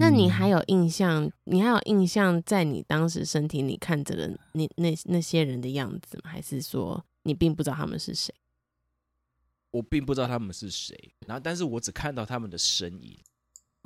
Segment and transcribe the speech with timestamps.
[0.00, 1.24] 那你还有印象？
[1.24, 6.30] 嗯、你还有印象在你当时身体里看着的那那那些人的样子吗？
[6.30, 8.34] 还是说你并不知道他们是谁？
[9.70, 13.16] 我并不知道他们是谁，然后但是我只看到他们的身影，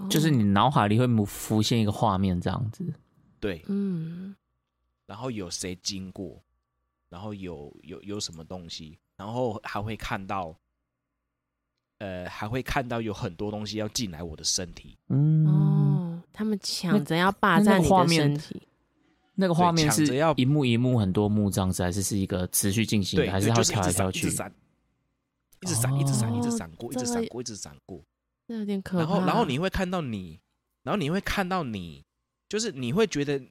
[0.09, 2.83] 就是你脑海里会浮现一个画面这样子。
[3.39, 4.35] 对，嗯，
[5.05, 6.43] 然后有谁经过，
[7.11, 10.59] 然后有有有什么东西，然后还会看到，
[11.99, 14.97] 呃，还会看到有很多东西要进来我的身体。
[15.09, 15.94] 嗯，哦，
[16.35, 18.61] 他们抢着要霸占你的身体。
[19.37, 24.27] 那个画面是要一幕一幕很多幕这样子，还是是一个持续进行的，还是要跳来跳去？
[24.27, 24.53] 一直闪，
[25.61, 28.05] 一直闪，一直闪，一直闪过，一直闪过，一直闪过。
[28.47, 29.05] 这有点可怕。
[29.05, 30.39] 然后，然后你会看到你，
[30.83, 32.05] 然后你会看到你。
[32.47, 33.43] 就是你会觉得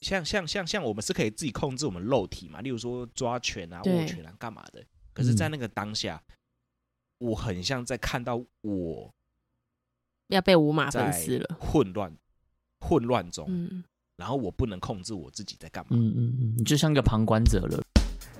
[0.00, 4.84] 像像像像我们是可以自己控制我们肉体嘛，例如说抓拳啊、握拳啊、干嘛的。
[5.12, 6.22] 可是，在那个当下，
[7.18, 9.12] 我很像在看到我
[10.28, 12.12] 要被五马分尸了，混乱
[12.80, 13.46] 混乱中，
[14.16, 15.90] 然后我不能控制我自己在干嘛。
[15.92, 17.82] 嗯嗯嗯，你就像个旁观者了。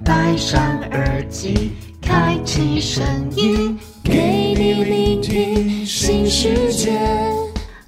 [0.05, 3.05] 戴上耳机，开启声
[3.37, 7.01] 音，给你聆听新世界。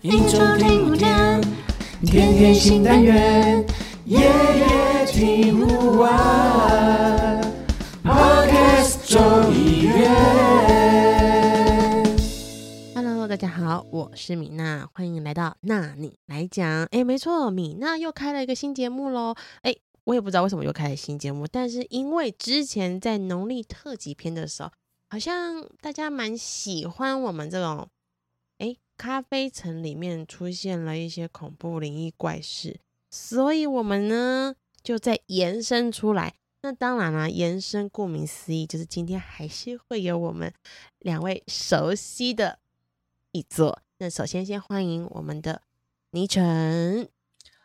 [0.01, 1.41] 一周听五天，
[2.05, 3.65] 天天新单元，
[4.07, 7.20] 夜夜听不完。
[13.41, 16.85] 大家好，我是米娜，欢迎来到那你来讲。
[16.91, 19.35] 哎，没错，米娜又开了一个新节目喽。
[19.63, 19.75] 哎，
[20.05, 24.71] 我也不知道为什么又开了新节目，但是因为之前在农历特辑篇的时候，
[25.09, 27.89] 好像大家蛮喜欢我们这种。
[28.59, 32.79] 哎咖啡城里面出现了一些恐怖灵异怪事，
[33.11, 36.35] 所以我们呢就在延伸出来。
[36.61, 40.53] 那当然了，延伸顾名思义，就是今天还是会有我们
[40.99, 42.59] 两位熟悉的
[43.33, 43.81] 一座。
[43.99, 45.63] 那首先先欢迎我们的
[46.11, 47.09] 倪晨。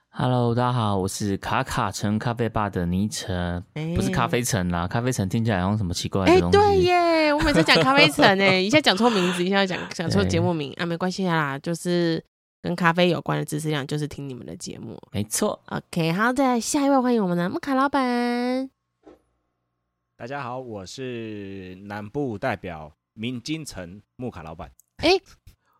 [0.10, 6.58] Hello，大家好，我是卡卡城咖啡吧的倪晨，欸、不是咖啡城啦，咖啡城听起来好像什么奇怪的东西。
[6.58, 12.24] 哎、欸，对耶，我每次讲咖啡城哎， 一下讲错名字，一下讲讲错节目名啊，没关系啦，就是
[12.62, 15.60] 跟咖啡有关的知识量，就是听你们的节目，没错。
[15.66, 18.70] OK，好，再下一位欢迎我们的木卡老板。
[20.16, 24.72] 大家好，我是南部代表明金城木卡老板。
[24.98, 25.22] 哎、欸。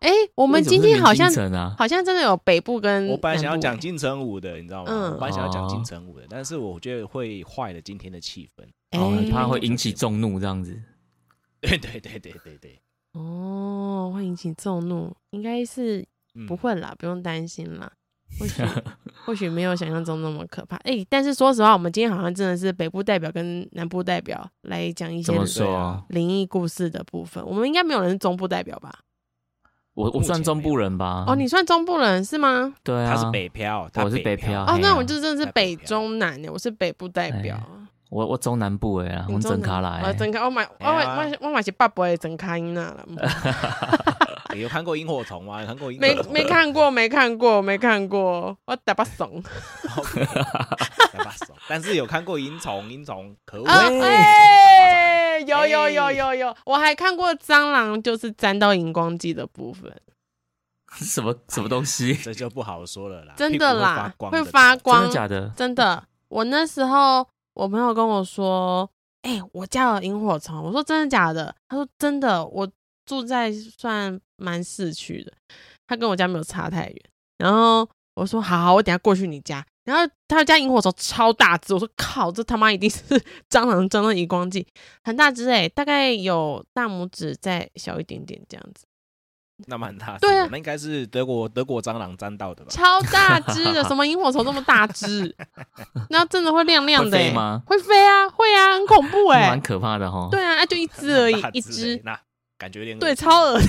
[0.06, 1.28] 哎，我们今天好像
[1.76, 4.92] 好像真的有北部跟我本来想要讲金城武的，你知道吗？
[4.92, 10.80] 嗯，我本来想要讲金城武的，但是我觉得会坏了今天的气氛，哦，怕会引起众怒这样子。
[11.60, 12.80] 对对对对对对。
[13.14, 16.06] 哦，会引起众怒，应该是
[16.48, 17.92] 不会啦，不用担心啦。
[18.40, 18.64] 或许
[19.26, 20.76] 或许没有想象中那么可怕。
[20.78, 25.34] 哎，但是说实话，我们今天好像真的是北部代表跟南部代表来讲一些
[26.10, 27.44] 灵异故事的部分。
[27.44, 29.00] 我们应该没有人是中部代表吧？
[29.96, 31.24] 我我算中部人吧？
[31.26, 32.74] 哦，你算中部人是吗？
[32.84, 34.64] 对啊，他是北漂，我是北漂。
[34.66, 37.58] 哦，那我就真的是北中南的，我是北部代表。
[38.10, 40.04] 我我中南部哎，我真卡来。
[40.06, 42.94] 我真卡，我买我买我买是八百真卡音啦。
[44.60, 45.62] 有看过萤火虫吗？
[45.62, 46.00] 有看过萤？
[46.00, 48.58] 没没看过，没看过，没看过。
[48.66, 49.42] 我打把怂，
[51.14, 51.56] 打把怂。
[51.68, 53.68] 但是有看过萤虫，萤虫可恶。
[55.48, 59.92] 有有有有有，我还看过蟑螂，就是沾到荧光剂的部分。
[61.02, 62.14] 什么什么东西？
[62.14, 63.34] 这就不好说了啦。
[63.36, 65.52] 真的啦，会发光，真的假的？
[65.56, 66.02] 真的。
[66.30, 68.90] 我那时候，我朋友跟我说
[69.24, 72.68] ：“哎，我家有萤火虫。”我说：“真的假的？”他说：“真的。”我
[73.06, 75.32] 住在算蛮市区的，
[75.88, 77.02] 他跟我家没有差太远。
[77.38, 83.04] 然后我说：“好好，我等下过去你家。”然后他家萤火虫超大只，我说靠，这他妈一定是
[83.50, 84.66] 蟑螂蟑螂荧光剂，
[85.04, 88.86] 很大只诶，大概有大拇指再小一点点这样子。
[89.68, 92.72] 那么很大只，对啊，那应该是德国德国蟑螂沾到的吧？
[92.72, 95.34] 超大只的， 什么萤火虫这么大只？
[96.10, 97.18] 那真的会亮亮的？
[97.18, 97.62] 会飞吗？
[97.68, 100.28] 会飞啊，会啊，很恐怖 诶，蛮可怕的哈。
[100.32, 102.02] 对啊，就一只而已，一只。
[102.58, 103.60] 感觉有点对，超恶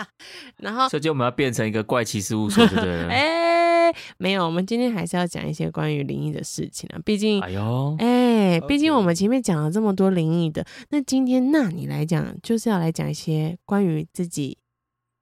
[0.58, 3.08] 然后，所以就我们要变成一个怪奇事务所，对不对？
[3.08, 7.00] 哎，没有，我们今天还是要讲一些关于灵异的事情啊。
[7.04, 14.58] 毕竟，哎呦，哎，毕竟我们前面讲了这么多灵异的，那今天那你来讲，就是要来讲一些关于自己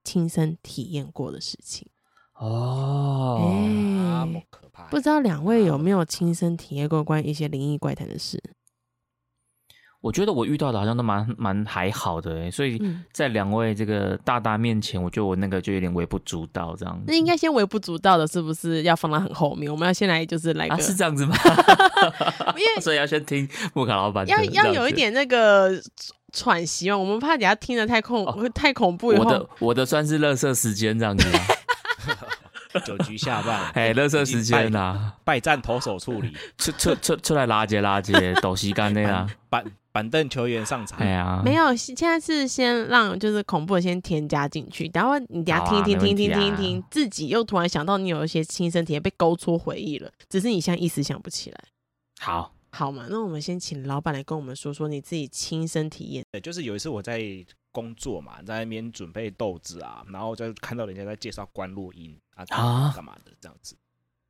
[0.02, 1.87] 亲身体验过的事情
[2.34, 3.52] 哦。
[3.52, 4.46] 哎，
[4.90, 8.43] 不知道两位有没有亲身体验过关于一些灵异怪谈的事？
[10.04, 12.78] 我觉得我遇到的好像都蛮蛮还好的哎，所以
[13.10, 17.02] 在两位这个大大面前，我觉得我那个就有点微不足道这样。
[17.06, 19.72] 那应该先微不足道的，是不是要放到很后面？
[19.72, 21.34] 我们要先来就是来个、啊、是这样子吗？
[22.54, 25.72] 因为 所以要先听木卡老板，要要有一点那个
[26.34, 29.24] 喘息嘛，我们怕等下听得太恐、哦、太恐怖以后。
[29.24, 31.38] 我的我的算是乐色时间这样子吗？
[32.84, 39.64] 九局下半，哎，乐色时间呐，败战投手处理，出出出出来拉接拉接，抖西干那样，板
[39.94, 40.99] 板凳球员上场。
[40.99, 51.58] 哎呀，没有，现在是先让就是恐怖的先添加进去，然后你等下听一听听听听听，自己又突然想到你有一些亲身体验被勾出回忆了，只是你现在一时想不起来。
[52.19, 56.25] 好，好嘛，那我们先请老板来跟我们说说你自己亲身体验。
[56.32, 57.23] 对，就是有一次我在。
[57.75, 62.44] 工作嘛，在那边准备豆子啊，然后就看到人家在介绍关落音啊，
[62.94, 63.76] 干嘛的这样子。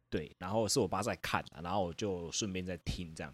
[0.08, 3.30] 对，然后是我爸在看啊，然后我就顺便在听，这样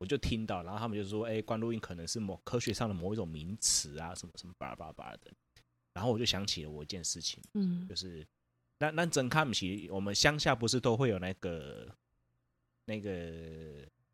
[0.00, 5.30] 我就听到，然后他们就说：“哎，观落阴可能是某科学上的某一种名词啊，什么什么巴拉巴拉巴拉的。”
[5.92, 8.26] 然后我就想起了我一件事情，嗯，就是
[8.78, 11.86] 那那真看不起我们乡下不是都会有那个
[12.86, 13.10] 那个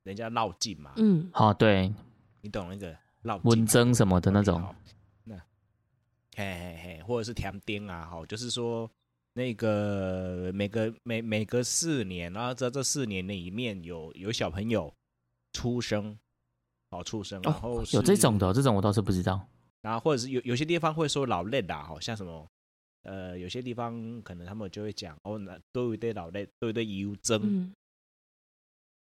[0.02, 0.94] 人家绕境嘛？
[0.96, 1.94] 嗯，好，对，
[2.40, 4.74] 你懂那个绕文征什么的那种。
[5.22, 5.36] 那
[6.34, 8.90] 嘿嘿嘿，或者是甜丁啊，好，就是说
[9.34, 14.92] 那个每个每每隔四年，然后在这四年里面有有小朋友
[15.56, 16.18] 出生，
[16.90, 19.48] 哦出生，然后、哦、有这种的，这种我倒是不知道。
[19.80, 22.46] 然后或者是有有些地方会说老练的，好像什么
[23.02, 27.40] 呃，有些地方可能他们就会讲哦，那都有一对老练，都有一对优征。
[27.42, 27.72] 嗯。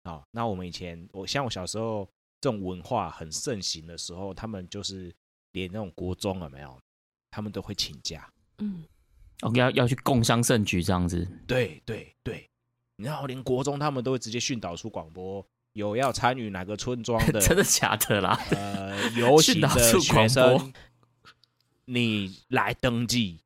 [0.03, 2.07] 好，那我们以前我像我小时候
[2.39, 5.13] 这种文化很盛行的时候，他们就是
[5.51, 6.79] 连那种国中有没有？
[7.31, 8.85] 他们都会请假，嗯
[9.41, 12.47] ，OK，要要去共襄盛举这样子，对对对，
[12.95, 15.45] 然后连国中他们都会直接训导出广播，
[15.75, 18.33] 有要参与哪个村庄的， 真的假的啦？
[18.51, 19.67] 呃， 游行的
[19.99, 20.73] 学生，
[21.83, 23.41] 你来登记，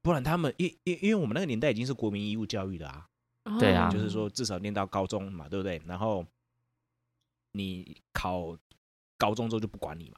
[0.00, 3.06] 不然他们因因因为我们那个年代已经是国民义务教育的啊，
[3.60, 5.80] 对啊，就是说至少念到高中嘛，对不对？
[5.86, 6.24] 然后
[7.52, 8.56] 你考
[9.18, 10.16] 高中之后就不管你嘛。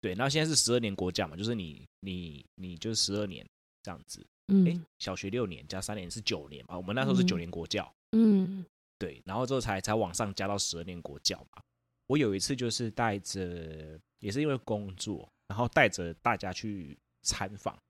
[0.00, 3.44] 对，那现在是十二年国教嘛，就是你你你就是十二年
[3.82, 8.64] 这样子，嗯，哎，小学六年加三年是九年嘛，我们那时候是九年国教，嗯，
[8.98, 11.62] 对，然后之后才才往上加到十二年国教嘛。
[12.06, 17.80] 我有一次就是带着，也是因为工作，然后带着大家去参访，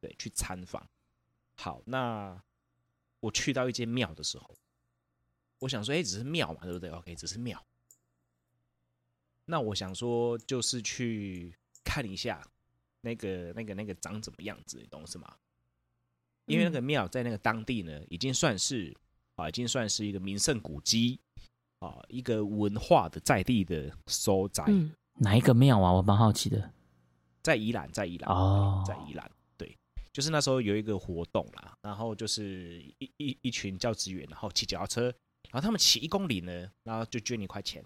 [0.00, 0.86] 对，去参访。
[1.56, 2.40] 好，那
[3.20, 4.54] 我去到一间庙的时候，
[5.60, 7.64] 我想说，哎，只是庙嘛，对不对？OK，只是庙。
[9.46, 12.46] 那我想说，就是去看一下
[13.00, 15.36] 那个、那个、那个长怎么样子，你懂是吗？
[16.46, 18.94] 因为那个庙在那个当地呢，已经算是
[19.36, 21.18] 啊，已经算是一个名胜古迹
[21.80, 24.64] 啊，一个文化的在地的所在。
[24.68, 25.92] 嗯，哪一个庙啊？
[25.92, 26.70] 我蛮好奇的。
[27.42, 29.30] 在宜兰，在宜兰哦，在宜兰。
[29.56, 29.76] 对，
[30.12, 35.02] 就是那时候有一个活动啦，然后就是一一一群教职员，然后骑脚踏车，
[35.50, 37.84] 然后他们骑一公里呢，然后就捐一块钱。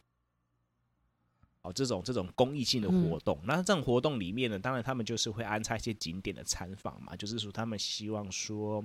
[1.62, 8.83] 哦，这种这种公益性的活动，嗯、那这种活动里面呢，当然他们就是会安插一些景点的参访嘛，就是说他们希望说，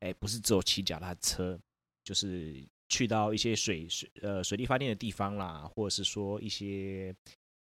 [0.00, 1.58] 哎，不是只有骑脚踏车，
[2.04, 7.14] 就是去到一些水水呃水力发电的地方啦，或者是说一些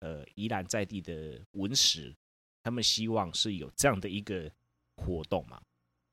[0.00, 2.14] 呃宜兰在地的文史，
[2.62, 4.50] 他们希望是有这样的一个
[4.96, 5.60] 活动嘛。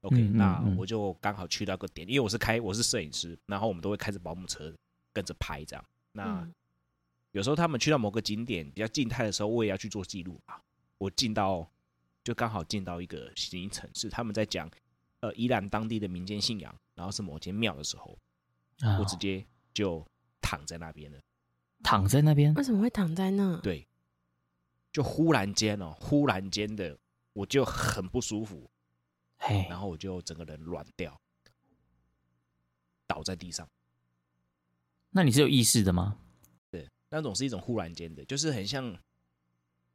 [0.02, 4.74] OK，嗯嗯嗯，那我就刚好去到个点，因为我是开我是摄影师，然后我们都会开着保姆车
[5.12, 6.42] 跟着拍这样，那。
[6.42, 6.54] 嗯
[7.34, 10.62] 有时候他们去到某个景点比较静态的时候，我也要去做记录啊。
[11.00, 11.68] 我进到，
[12.24, 14.70] 就刚好进到一个行程，是他们在讲，
[15.24, 18.20] 呃，宜兰当地的民间信仰，然后是某间庙的时候，
[19.00, 20.06] 我直接就
[20.42, 21.18] 躺在那边了。
[21.82, 22.54] 躺在那边？
[22.56, 23.58] 为什么会躺在那？
[23.62, 23.88] 对，
[24.92, 27.00] 就忽然间哦，忽然间的，
[27.32, 28.70] 我就很不舒服，
[29.38, 31.18] 嘿，然后我就整个人软掉，
[33.08, 33.66] 倒在地上。
[35.12, 36.20] 那你是有意识的吗？
[36.70, 38.94] 对那种是一种忽然间的，就是很像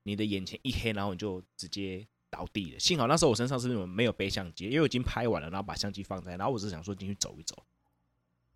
[0.04, 2.78] 你的眼前一黑，然后你就直接倒地了。
[2.78, 7.56] 幸好那时候我身上是那种没有背相机，因为我已经拍完了，然后把相机放在，然后我只是想说进去走一走。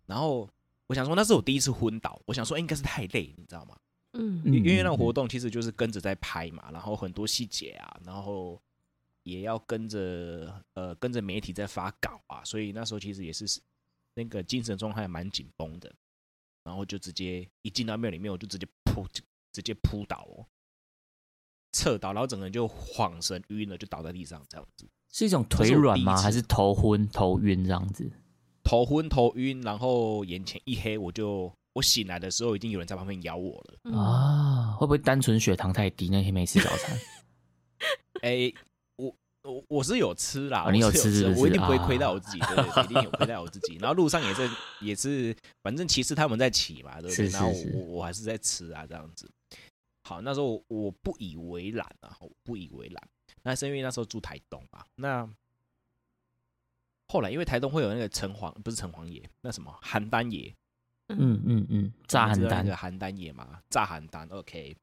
[0.05, 0.49] 然后
[0.87, 3.77] 我想说那是我第一次昏倒，我想说应该是太累，你知道吗？
[4.13, 8.61] 嗯，因为那个活动其实就是跟着在拍嘛，然后很多细节啊，然后
[9.23, 13.45] 也要跟着呃跟着媒体在发稿啊，所以那时候其实也是
[14.13, 15.93] 那个精神状态蛮紧绷的。
[16.65, 19.05] 然后就直接一进到庙里面，我就直接扑，
[19.51, 20.47] 直接扑倒哦，
[21.73, 24.87] 侧倒，然后整个人就晃神晕了，就倒在地上这样子。
[25.11, 26.15] 是一种腿软吗？
[26.15, 28.09] 还是头昏头晕这样子？
[28.63, 33.91] 头昏头晕，然后眼前一黑，我就我醒来的时候，已经有人在旁边咬我了。
[33.99, 36.97] 啊，会不会单纯血糖太低那天没吃早餐？
[38.23, 38.53] 哎。
[38.95, 39.13] 我
[39.43, 41.41] 我我是有吃啦，哦、你有吃，是不是？
[41.41, 43.75] 我一定不会亏待我自己，啊、对，对对，一定有亏待我自己。
[43.75, 44.49] 然后路上也是
[44.79, 47.15] 也是，反正骑士他们在骑嘛，对不对？
[47.15, 49.29] 是是是，然后我我还是在吃啊，这样子。
[50.03, 53.09] 好，那时候我，我不以为然啊，我不以为然。
[53.43, 54.85] 那是因为那时候住台东啊。
[54.95, 55.27] 那
[57.07, 60.53] 后来因为台东会有那个城隍，不是城隍爷，那什么邯郸爷，
[61.09, 64.75] 嗯嗯嗯，炸邯郸，那个邯郸爷嘛，炸邯郸，OK。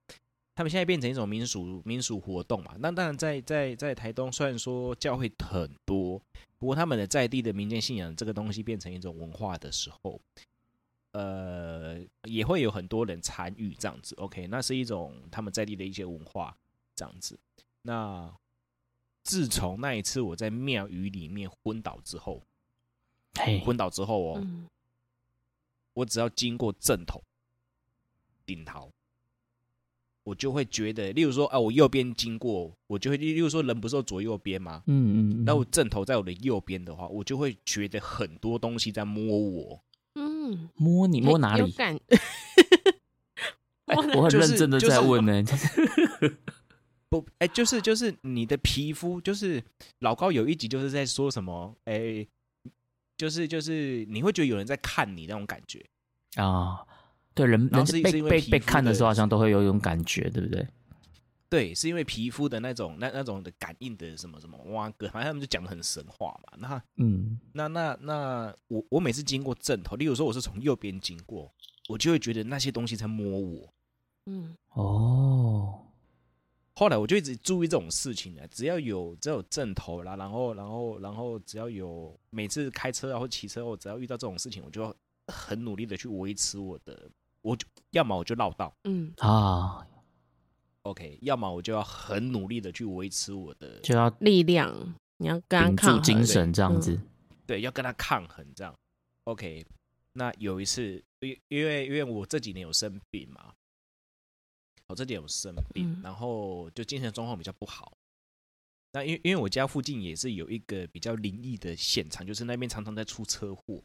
[0.54, 2.74] 他们现在变成一种民俗民俗活动嘛？
[2.78, 6.20] 那当然在，在在在台东，虽然说教会很多，
[6.58, 10.20] 不过他们的在地的民间信仰这个东西变成一种文化的时候，
[11.12, 14.14] 呃，也会有很多人参与这样子。
[14.16, 16.56] OK，那是一种他们在地的一些文化
[16.94, 17.38] 这样子。
[17.82, 18.32] 那
[19.22, 22.42] 自从那一次我在庙宇里面昏倒之后，
[23.64, 24.66] 昏倒之后哦，嗯、
[25.94, 27.22] 我只要经过正头
[28.46, 28.90] 顶头。
[30.22, 34.84] 我就会觉得，例如说，啊，我右边经过，我就会，例如说，人不是有左右边吗？
[34.86, 35.44] 嗯嗯。
[35.44, 39.82] 那我正头在我的右边的话，我就会觉得很多东西在摸我。
[40.40, 41.74] 嗯，摸你 摸哪里？
[43.86, 45.42] 我很认真的在问呢。
[47.10, 49.62] 不，哎，就是就是你的皮肤，就是
[49.98, 52.24] 老高有一集就是在说什么，哎，
[53.16, 55.84] 就是就是你会觉得有人在看你那种感觉
[56.36, 56.86] 啊。
[57.34, 60.66] 对人，人是被被被看的时候，好像都会有一种感觉，对不对？
[61.50, 66.56] 对，是因为皮肤的那种那那种的感应的什么什么哇哥，反正他们就讲的很神话嘛。
[66.58, 71.52] 那嗯，那那那我我每次经过阵头，例如说我是从右边经过，
[71.88, 73.68] 我就会觉得那些东西在摸我。
[74.26, 75.86] 嗯，哦。
[76.72, 84.94] 后来我就一直注意这种事情呢，只要有只要有阵头啦，然后然后然后只要有每次开车啊或骑车，我只要遇到这种事情，我就要
[85.26, 87.10] 很努力的去维持我的。
[87.42, 89.84] 我就要么我就绕道，嗯啊
[90.90, 96.96] ，OK，要么我就要很努力的去维持我的，就要力量，你要跟他抗衡，精神这样子，
[97.46, 98.74] 对，对，要跟他抗衡这样
[99.24, 99.64] ，OK。
[100.12, 103.54] 那有一次，因因为因为我这几年有生病嘛，
[104.88, 107.92] 我这几年有生病，嗯、然后就精神状况比较不好。
[108.92, 113.80] 那因因为我家附近也是有一个比较灵异的现场，就是那边常常在出车祸，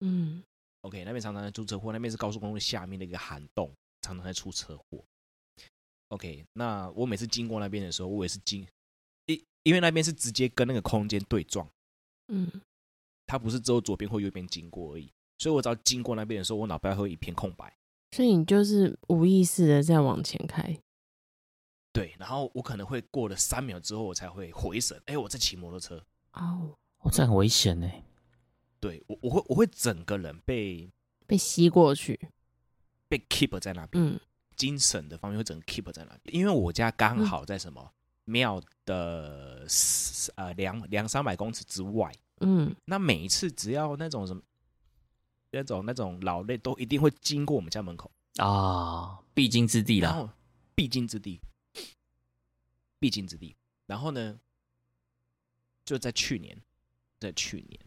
[0.00, 0.42] 嗯。
[0.82, 3.68] OK，那边常常在出车祸，那边是高速公路下面的一个涵洞，
[4.02, 5.04] 常常在出车祸。
[6.08, 8.66] OK，那我每次经过那边的时候，我也是经，
[9.26, 11.68] 因因为那边是直接跟那个空间对撞，
[12.28, 12.50] 嗯，
[13.26, 17.76] 它不是只有左边或右边经过而已，所以我只要经过那边的时候，我脑袋会一片空白。
[18.12, 20.78] 所以你就是无意识的在往前开，
[21.92, 27.90] 对，然后我可能会过了三秒之后，我才会回神，哎，我在骑摩托车，哦，我这很危险呢。
[28.80, 30.90] 对我，我会我会整个人被
[31.26, 32.18] 被吸过去，
[33.08, 34.02] 被 keep 在那边。
[34.02, 34.18] 嗯，
[34.58, 37.90] 精神的方面会整个 keep 在那边，因为我家刚好在什么
[38.26, 39.66] 庙、嗯、的
[40.34, 42.12] 呃两两三百公尺之外。
[42.40, 44.42] 嗯，那每一次只要那种什么
[45.50, 50.32] 那种那种老类都一定会经过我们家门口啊，必经之地啦，
[50.74, 51.40] 必经之地，
[53.00, 53.56] 必经之地。
[53.86, 54.38] 然后呢，
[55.84, 56.60] 就在去年，
[57.18, 57.80] 在去年。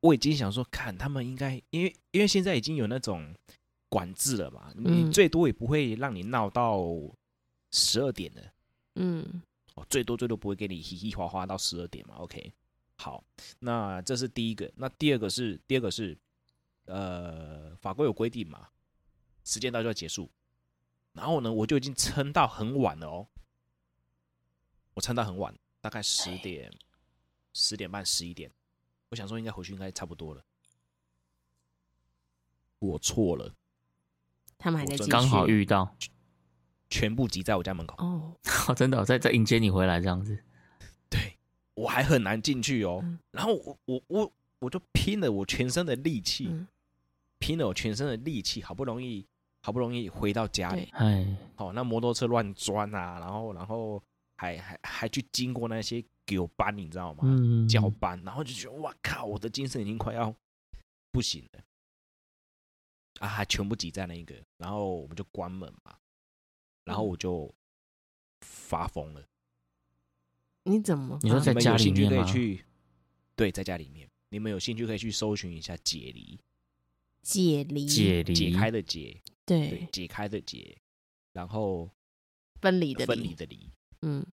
[0.00, 3.34] 我已经想说，看他们应该，因为因为现在已经有那种
[3.94, 6.82] 管制了嘛，你最多也不会让你闹到
[7.70, 8.52] 十二点的，
[8.96, 9.40] 嗯，
[9.76, 12.16] 哦，最多最多不会给你嘻嘻哈哈到十二点嘛。
[12.16, 12.52] OK，
[12.96, 13.22] 好，
[13.60, 16.18] 那这是第一个，那第二个是第二个是，
[16.86, 18.68] 呃，法规有规定嘛，
[19.44, 20.28] 时间到就要结束，
[21.12, 23.28] 然后呢，我就已经撑到很晚了哦，
[24.94, 26.68] 我撑到很晚，大概十点、
[27.52, 28.50] 十点半、十一点。
[29.10, 30.44] 我想说，应该回去应该差不多了。
[32.80, 33.54] 我错了，
[34.58, 35.96] 他们还在刚好遇到，
[36.88, 37.96] 全部挤在我家门口。
[37.98, 38.34] 哦，
[38.74, 40.38] 真的在在迎接你回来这样子。
[41.08, 41.36] 对，
[41.74, 43.00] 我还很难进去哦。
[43.02, 46.66] 嗯、然后我我我我就拼了我全身的力气，嗯、
[47.38, 49.26] 拼了我全身的力气，好不容易
[49.62, 50.88] 好不容易回到家里。
[50.92, 54.02] 哎，好，那摩托车乱钻啊，然后然后
[54.36, 56.04] 还还还去经过那些。
[56.26, 57.18] 给我搬，你知道吗？
[57.24, 60.34] 嗯，交班，然后就觉得哇靠，我的精神已经快要
[61.12, 61.60] 不行了
[63.20, 63.28] 啊！
[63.28, 65.96] 还全部挤在那一个，然后我们就关门嘛，
[66.84, 67.52] 然后我就
[68.40, 69.24] 发疯了。
[70.64, 71.18] 你怎么？
[71.22, 72.24] 你说在家里面吗？
[72.24, 72.64] 去，
[73.36, 74.08] 对，在家里面。
[74.30, 76.40] 你们有兴趣可以去搜寻一下解离，
[77.22, 80.76] 解离，解离，解开的解，对，对，解开的解，
[81.32, 81.88] 然后
[82.60, 83.70] 分离的分离的离，
[84.02, 84.26] 嗯。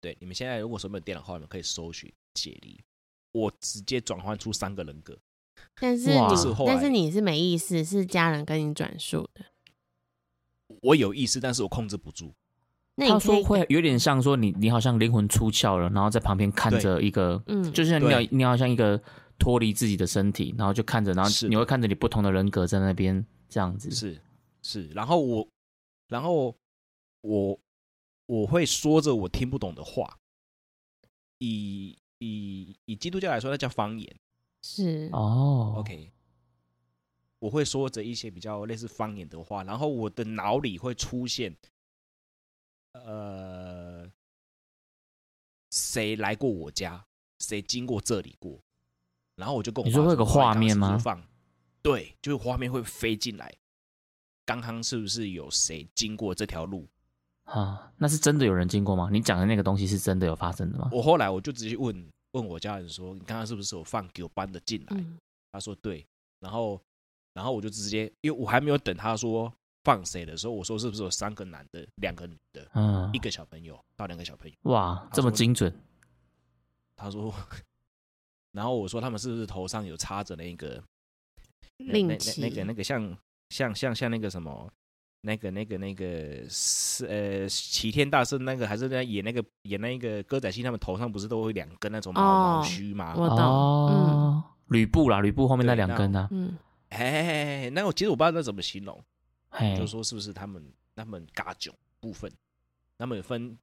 [0.00, 2.82] 对，你们现在如果手边有电脑的话，你们可以搜寻解离，
[3.32, 5.16] 我直接转换出三个人格。
[5.80, 6.10] 但是
[6.66, 9.44] 但是你是没意思，是家人跟你转述的。
[10.82, 12.32] 我有意思，但是我控制不住。
[12.96, 19.00] 那他说会有点像说你，你好像灵魂出窍了，然后在旁边看着一个，嗯，就是你好，你好像一个
[19.38, 23.90] 脱离自己的身体，然后就看着，然后你会看着你不同的人格在那边这样子。
[23.90, 24.20] 是
[24.62, 25.48] 是，然后我，
[26.08, 26.54] 然后
[27.22, 27.58] 我。
[28.26, 30.16] 我会说着我听不懂的话，
[31.38, 34.16] 以以以基督教来说，那叫方言。
[34.62, 36.12] 是哦，OK。
[37.38, 41.56] 我会说着一些比较类似方言的话，然后我的脑里会出现，
[42.92, 44.06] 呃，
[45.70, 47.06] 谁来过我家，
[47.38, 48.60] 谁经过这里过，
[49.36, 50.98] 然后我就跟我你说会有个画面吗？
[50.98, 51.22] 放，
[51.80, 53.54] 对，就是画面会飞进来。
[54.44, 56.86] 刚刚是不是有谁经过这条路？
[57.44, 59.08] 啊，那是真的有人经过吗？
[59.10, 60.90] 你讲的那个东西是真的有发生的吗？
[60.92, 65.18] 我后来我就直接问问我家人说：“你刚刚是不是有放给我搬的进来？”嗯、
[65.52, 66.06] 他说：“对。”
[66.40, 66.80] 然后。
[67.32, 69.50] 然后我就直接，因为我还没有等他说
[69.84, 75.72] 放谁的时候，我说是不是有三个男的，两个女的，嗯，一个小朋友到两个小朋友，哇，这么精准。
[76.96, 77.32] 他说，
[78.50, 80.82] 然后我说他们是不是头上有插着那个
[81.76, 83.16] 令旗，那个那个像
[83.50, 84.68] 像像像那个什么，
[85.22, 92.22] 那个那个那个是呃齐天大圣那个还是在演那个演那个歌仔戏，他们头上不是都会两根那种毛
[92.58, 93.14] 毛须吗？
[93.16, 96.28] 我懂，嗯，吕布啦，吕布后面那两根呢？
[96.30, 96.56] 嗯。
[96.90, 99.00] 哎，那我其实我不知道那怎么形容，
[99.76, 100.60] 就是说是不是他们
[100.96, 102.28] 他们嘎囧部分，
[102.98, 103.56] 他们有分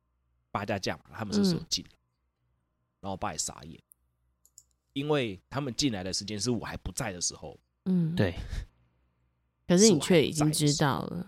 [0.49, 1.83] 八家将，他们是不是有进，
[3.01, 3.77] 然后我爸也傻眼，
[4.93, 8.33] 因为他们进来的时间是我还不在的时候，嗯，对，
[9.67, 11.27] 可是你却已经知道了，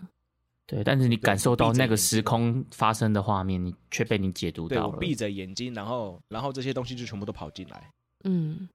[0.70, 7.90] 对，但是你感受到那个时空发生的画面，你却被你解读到了，我闭着眼睛，然后然后这些东西就全部都跑进来，
[8.22, 8.68] 嗯，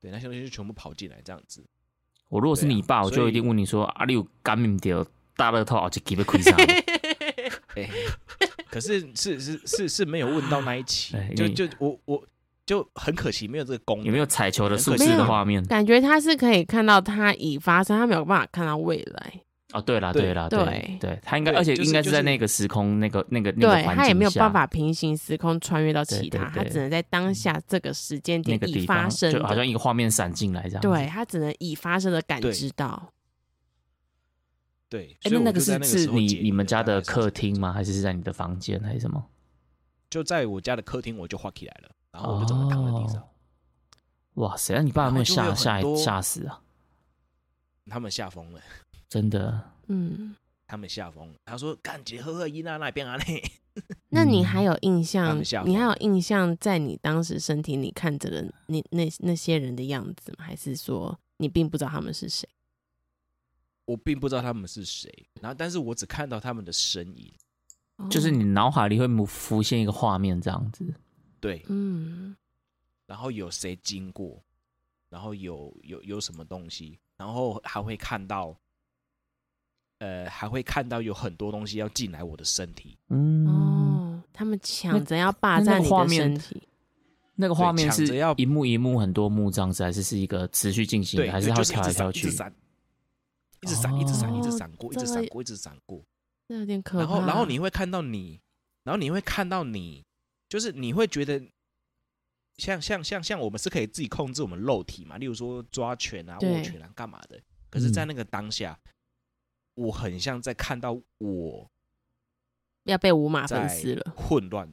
[0.00, 1.62] 对，那些东西就全部跑进来这样子。
[2.30, 5.04] 我如果是你爸，啊、我就一定问你说：“阿、啊、你有干命掉
[5.36, 6.56] 大乐透，而且给不亏上？”
[7.76, 7.90] 哎，
[8.70, 12.26] 可是是是是是没有问到那一期，就就我我
[12.64, 14.06] 就很可惜没有这个功能。
[14.06, 15.62] 有没有彩球的数字的画面？
[15.66, 19.42] 感觉他是可以看到他已发生，他没有办法看到未来。
[19.72, 30.80] 哦，对了，对了，对对，他应该，而且应该是在那个时空，那个那个那个环境下，他也没有办法平行时空穿越到其他，他只能在当下这个时间点已发生，就好像一个画面闪进来这样。
[30.80, 33.12] 对，他只能已发生的感知到。
[34.88, 37.72] 对，哎，那那个是是你你们家的客厅吗？
[37.72, 39.24] 还是是在你的房间还是什么？
[40.10, 43.26] 就在我家的客厅，我就画起来了，然后我就这么躺在地上。
[44.34, 46.60] 哇塞，那你爸有没有吓吓吓死啊？
[47.90, 48.60] 他们吓疯了。
[49.12, 50.34] 真的，嗯，
[50.66, 51.34] 他们吓疯了。
[51.44, 53.42] 他说：“干姐呵呵，伊娜那边啊嘞。”
[54.08, 55.38] 那你还有印象？
[55.66, 60.44] 你还有印象，在你当时身体里看着的那那那些人的样子吗？
[60.46, 62.48] 还是说你并不知道他们是谁？
[63.84, 67.30] 我并不知道他们是谁，然后但是我只看到他们的身影，
[68.08, 70.94] 就是你脑海里会浮现一个画面这样子。
[71.38, 72.34] 对，嗯，
[73.06, 74.42] 然后有谁经过，
[75.10, 78.56] 然后有有有什么东西，然后还会看到。
[80.02, 82.98] 呃，还会看到有很多东西要进来我的身体。
[83.08, 86.60] 嗯，哦，他们抢着要霸占你的身体。
[87.36, 91.30] 那个画面是要一幕一幕很多幕这样子，还是是一个持续进行的？
[91.30, 92.26] 还是它跳来跳去？
[92.26, 92.52] 一直闪，
[93.60, 96.04] 一直闪，一直闪，一直闪过，一直闪过，一直闪过。
[96.48, 97.04] 那有点可怕。
[97.04, 98.40] 然后，然后你会看到你，
[98.82, 100.04] 然后你会看到你，
[100.48, 101.40] 就是你会觉得
[102.56, 105.16] 像像像像我们是可以自己控制我们肉体嘛？
[105.16, 107.40] 例如说抓拳啊、握拳啊、干嘛的。
[107.70, 108.76] 可是，在那个当下。
[109.74, 111.70] 我很像在看到我
[112.84, 114.72] 要被五马分尸了，混乱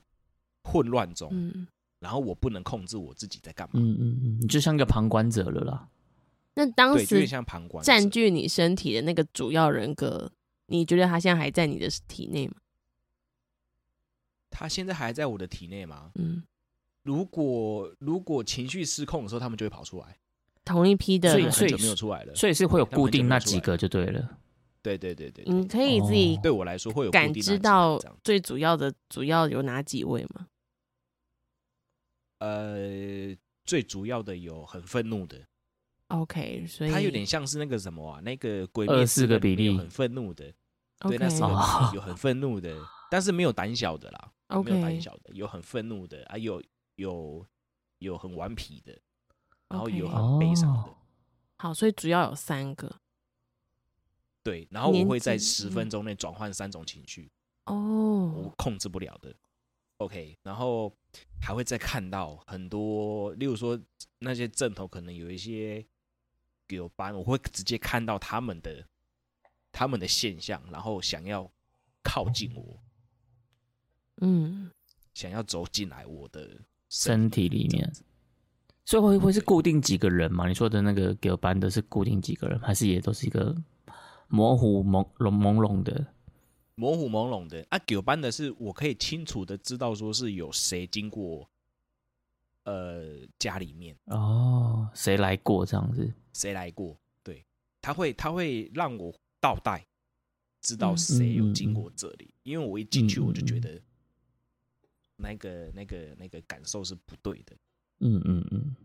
[0.64, 1.68] 混乱中，嗯，
[2.00, 5.88] 然后我不能控制我自己在干嘛，嗯嗯嗯，你就像个旁观者了啦。
[6.56, 10.32] 那当时像旁观占据你身体的那个主要人格，
[10.66, 12.56] 你觉得他现在还在你的体内吗？
[14.50, 16.12] 他现在还在我的体内吗？
[16.16, 16.44] 嗯，
[17.04, 20.18] 如果如果情绪失控的时候，他们就会跑出来。
[20.66, 24.39] 同一批的，所以很久没有出来了，所以是会有固定那几个就对了。
[24.82, 30.48] 对对对对，你可以自己对我来说会有感知到最主要的主要有哪几位吗？
[32.40, 35.46] 呃，最主要的有很愤怒的
[36.08, 39.78] ，OK，所以他有点像是那个什么啊，那个鬼灭二四个比例。
[39.78, 40.54] 很愤怒的，
[41.00, 41.50] 对，那四个
[41.94, 42.74] 有很愤怒的，
[43.12, 44.32] 但是没有胆小的啦，
[44.64, 46.64] 没有胆小的，有很愤怒的啊，有
[46.96, 47.46] 有
[47.98, 48.98] 有很顽皮的，
[49.68, 50.96] 然后有很悲伤的，
[51.58, 52.99] 好，所以主要有三个。
[54.50, 57.30] 对，然后我会在十分钟内转换三种情绪
[57.66, 59.32] 哦，我控制不了的。
[59.98, 60.92] OK，然后
[61.40, 63.80] 还会再看到很多，例如说
[64.18, 65.86] 那些阵头可能有一些
[66.70, 68.84] 有班，我会直接看到他们的
[69.72, 71.48] 他们的现象，然后想要
[72.02, 72.82] 靠近我，
[74.22, 74.72] 嗯，
[75.14, 76.60] 想要走进来我的
[76.90, 77.94] 身体里面。
[78.84, 80.48] 所以会会是固定几个人吗？
[80.48, 83.56] 你说的那个给班的是固定几个人，还是也都是一个？
[84.30, 86.14] 模糊朦胧朦胧的，
[86.76, 87.80] 模糊朦胧的啊！
[87.80, 91.50] 九班的是我可以清楚的知道说是有谁经过，
[92.64, 96.14] 呃家里面哦，谁来过这样子？
[96.32, 96.96] 谁来过？
[97.24, 97.44] 对，
[97.82, 99.12] 他会他会让我
[99.42, 99.86] 倒带，
[100.62, 103.82] 知道谁有经过这里，嗯、因为我一进去我就觉得
[105.16, 107.58] 那个那个那个感受是不对的。
[108.02, 108.76] 嗯嗯嗯，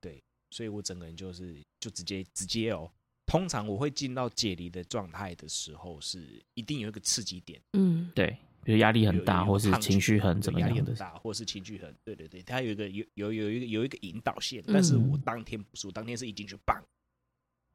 [0.00, 2.90] 对，所以我整个人就是就直接直接哦。
[3.30, 7.62] 通常我会进到解离的状态的时候，是一定有一个刺激点。
[7.74, 16.76] 嗯，对，比如压力很大，或是情绪很怎么样，压力很大，或是情绪很，对对对，它有一个有有有一个有一个引导线，但是我当天不是，我当天是一进去棒，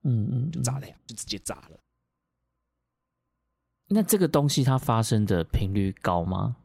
[0.01, 1.79] 嗯嗯，就炸了呀，就直接炸了。
[3.87, 6.57] 那这个东西它发生的频率高吗？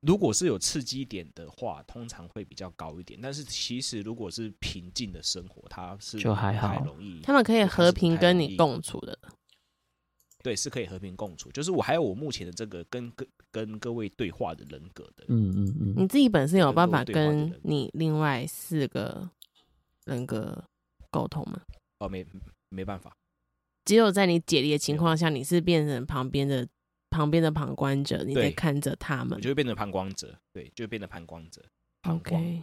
[0.00, 3.18] 如果是有刺激点的话，通常会比较高一点。
[3.20, 7.20] 但是其实如果是平静的生活，它是就还好，容易。
[7.20, 9.18] 他们可以和平跟你共处的。
[10.40, 11.50] 对，是可以和平共处。
[11.50, 15.24] 就是我还有我目前的这个跟跟跟各位对话的人格的。
[15.26, 15.94] 嗯嗯嗯。
[15.96, 19.28] 你自己本身有办法跟你另外四个
[20.04, 20.64] 人格
[21.10, 21.60] 沟通吗？
[21.98, 22.24] 哦，没
[22.68, 23.12] 没办法。
[23.84, 26.68] 只有在你解离的情况下，你是变成旁边的。
[27.10, 31.64] 旁边的旁观者，你在看着他们，就会变成旁观者，对，就会变成旁观者。
[32.02, 32.62] OK，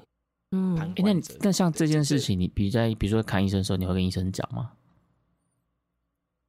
[0.52, 4.74] 嗯，欸、那那像这件事情，你比如在比如说看医生的时候，你会跟医生讲吗？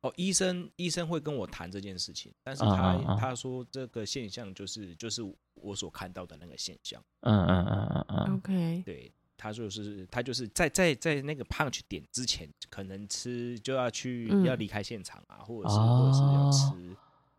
[0.02, 5.22] 哦，医生医生会跟我谈这件事情，但是他啊啊啊他说这个现象就是就是
[5.54, 7.02] 我所看到的那个现象。
[7.22, 8.34] 嗯嗯嗯嗯嗯。
[8.36, 16.96] OK，对，他就是他就是在在在那个 punch 点之前，可能吃就要去、嗯、要离开现场啊，或者是、哦、或者是要吃。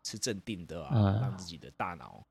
[0.08, 2.24] 是镇定的啊，嗯、让自己的大脑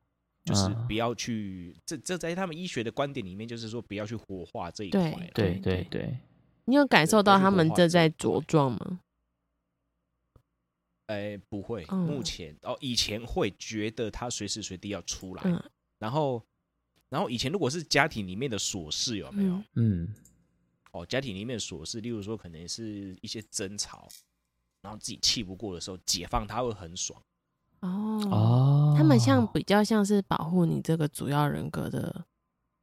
[0.44, 5.30] 就是不要去、嗯、这这在他们医学的观点里面，就是说不要去活化这一块。
[5.34, 6.18] 对对对对，
[6.66, 9.02] 你有感受到他们正在茁壮吗？
[11.08, 15.64] 哎、欸，不会，嗯、目前哦，以前会觉得他随时随地要出来，嗯、
[16.00, 16.44] 然后
[17.10, 19.64] 然后以前如果是家庭里面的琐事有没有？
[19.76, 20.14] 嗯，
[20.92, 24.08] 哦，家庭里面的琐事，例如说可能是一些争吵，
[24.82, 27.22] 然后自己气不过的时候，解放他会很爽。
[27.82, 28.20] 哦。
[28.32, 32.26] 哦，他们像比较像是保护你这个主要人格的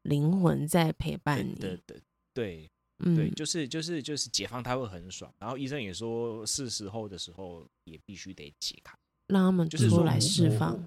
[0.02, 2.00] 灵魂在陪伴你，对对
[2.32, 10.82] 对，嗯，对，就是就是就是解放他会很爽，然后医生也说是时候的时候也必须得解开，让他们就是说来释放。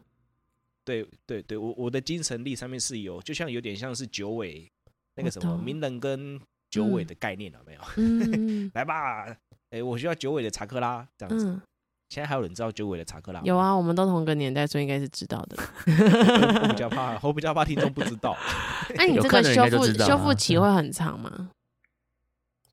[0.83, 4.71] 对对对，我我的精神力上面是有，就像有点像是九尾
[5.15, 6.39] 那个什么鸣人跟
[6.69, 7.81] 九尾的概念了没有？
[7.97, 9.25] 嗯、来吧，
[9.69, 11.49] 哎，我需要九尾的查克拉这样子。
[11.49, 11.61] 嗯
[12.09, 13.41] 现在还有人知道九尾的查克拉？
[13.41, 15.57] 有啊，我们都同个年代，所以应该是知道的。
[15.85, 18.35] 我比较怕，我比较怕听众不知道。
[18.95, 21.51] 那你这个修复修复期会很长吗？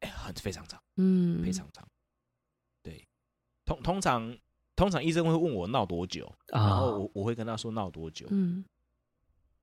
[0.00, 1.84] 哎，很非常长，嗯，非常长。
[2.82, 3.04] 对，
[3.64, 4.36] 通通常
[4.76, 8.26] 通常医生会问我闹多久，然后我我会跟他说闹多久。
[8.30, 8.64] 嗯，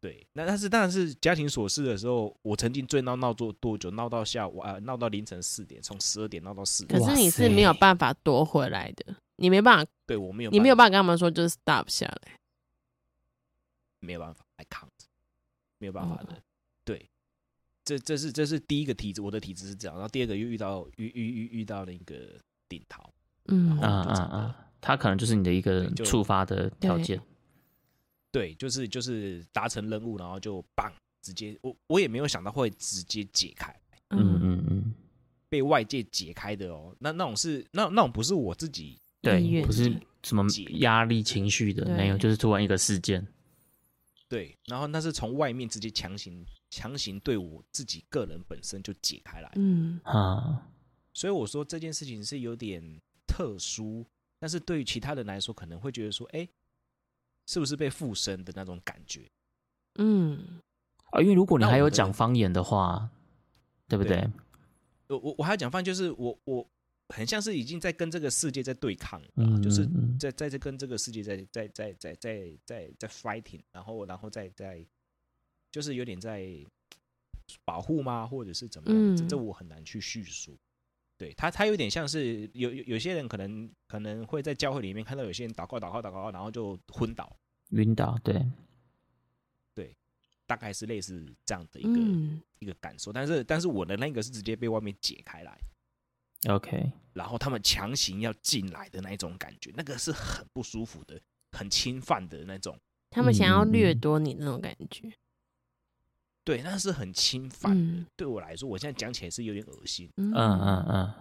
[0.02, 0.28] 对。
[0.34, 3.90] 那但是当然是家庭琐事的时候，我曾经最闹闹做多久？
[3.92, 7.00] 闹到下午啊，闹到凌晨四点，从十二点闹到四点。
[7.00, 9.16] 可是你是没有办法夺回来的。
[9.42, 12.38] 你没办法，对我没有，你没有办法跟他们说就是 stop 下来，
[14.00, 14.88] 没有办法，I can't，
[15.80, 16.42] 没有办法的。
[16.86, 17.10] 对，
[17.84, 19.96] 这这是这是第一个体质，我的体质是这样。
[19.98, 23.12] 然后第二个又遇到遇遇遇遇到那个顶桃，
[23.46, 27.20] 嗯啊啊啊，他可能就是你的一个触发的条件。
[28.32, 33.76] 对，就是就是达成任务，然后就棒，直接我我也没有想到会直接解开，
[34.10, 34.94] 嗯嗯嗯，
[35.50, 36.96] 被外界解开的哦。
[37.00, 39.01] 那那种是那那种不是我自己。
[39.22, 40.44] 对，不是什么
[40.80, 43.28] 压力情绪的，没有，就是突然一个事件。
[44.28, 49.52] 对，然后那是从外面直接强行强行对我自己个人本身就解开来。
[49.56, 50.66] 嗯啊，
[51.14, 52.82] 所以我说这件事情是有点
[53.28, 54.06] 特殊，
[54.40, 56.48] 但是对于其他人来说，可能会觉得说，哎，
[57.46, 59.30] 是不是被附身的那种感觉？
[59.96, 60.62] 嗯
[61.12, 63.10] 啊，因为如果你还有讲方言的话，
[63.88, 64.28] 对不对？
[65.10, 66.68] 我我我还要讲方言，就是我我。
[67.12, 69.88] 很像是已经在跟这个世界在对抗，嗯、就是
[70.20, 74.86] 在在这跟这个世界在在在在在在在 fighting，然后然后再在
[75.72, 76.48] 就是有点在
[77.66, 79.16] 保护吗，或者是怎么样？
[79.16, 80.58] 嗯、这这我很难去叙述。
[81.18, 87.38] 对他，他有点像是有有有些人可能可能会在教会里面看到有些人祷告祷告祷告，然后就昏倒
[87.72, 88.44] 晕倒，对
[89.76, 89.96] 对，
[90.48, 93.14] 大概是类似这样的一个、嗯、一个感受。
[93.14, 95.58] 但是但是我的那个是直接被外面解开来。
[96.50, 102.76] OK，然后他们强行要进来的那一种感觉，那个是很不舒服的，很侵犯的那种。
[103.12, 105.14] 他们想要掠夺你那种感觉，嗯、
[106.44, 108.00] 对，那是很侵犯的。
[108.00, 110.10] 嗯、对我来说，我现在讲起来是有点恶心。
[110.18, 111.14] 嗯嗯嗯，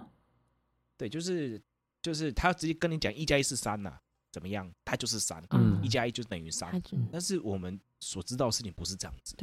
[0.97, 1.61] 对，就是
[2.01, 4.01] 就是他直接跟你讲一加一是三呐、啊，
[4.33, 4.73] 怎么样？
[4.85, 6.81] 他就是三，嗯，一加一就等于三。
[7.13, 9.37] 但是我们所知道的事情不是这样子。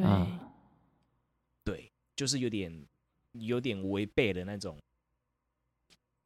[1.63, 2.87] 对，就是有点
[3.33, 4.75] 有点违背的那种。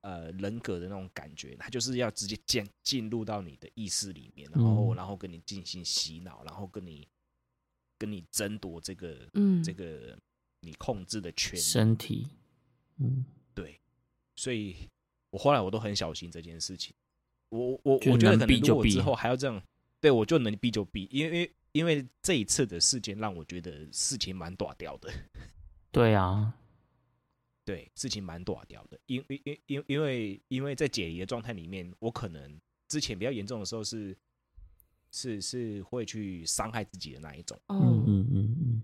[0.02, 7.08] 呃，人格的那种感觉，他就是要直接进进入到你的意识里面，然后、嗯、然后跟你进行洗脑，然后跟你
[7.98, 9.64] 跟你争夺这个嗯。
[9.64, 10.18] 这个
[10.64, 12.28] 你控制的权身体，
[12.98, 13.80] 嗯，对，
[14.36, 14.76] 所以
[15.32, 16.94] 我后来我都很小心这件事情，
[17.50, 19.60] 我我我觉得可能如果之后还要这样，
[20.00, 25.12] 对我就能避就避，因为因为这一次的事件让我觉得事情蛮短掉的，
[25.92, 26.56] 对啊。
[27.72, 34.14] 对，事情蛮短掉的，因因因因因为因为在解离的状态里面，我可能之前比较严重的时候是
[35.10, 37.58] 是是会去伤害自己的那一种。
[37.70, 38.84] 嗯嗯嗯嗯，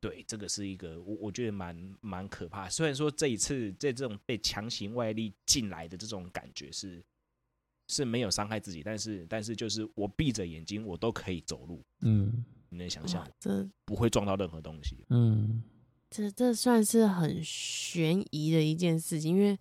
[0.00, 2.68] 对，这个是一个我我觉得蛮蛮可怕。
[2.68, 7.00] 虽然说这一次在这种被强行外力进来的这种感觉是
[7.86, 11.84] 是没有伤害自己，但是但是就是我闭着眼睛我都可以走路。
[12.00, 15.06] 嗯，你能想象这不会撞到任何东西。
[15.10, 15.62] 嗯。
[16.10, 19.58] 这这算是很悬疑的一件事情，因为，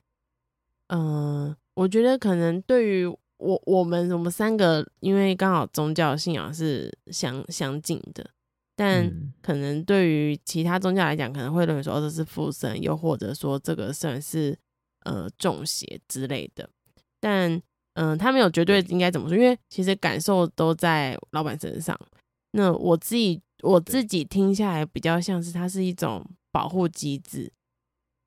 [0.87, 8.29] 嗯、呃，我觉得可能对于我我们我们三个，因为刚好宗教信仰是相相近的，
[8.75, 14.57] 但可能对于其他宗教来讲，可能会认为说这是附身，又或者说这个算是
[15.03, 16.69] 呃中邪之类的。
[17.19, 17.51] 但
[17.95, 21.99] 嗯、呃，他没有绝对应该怎么说，因为其实感受都在老板身上。
[22.51, 23.41] 那我自己。
[23.63, 27.51] 我自己听下来比较像是它是一种保护机制，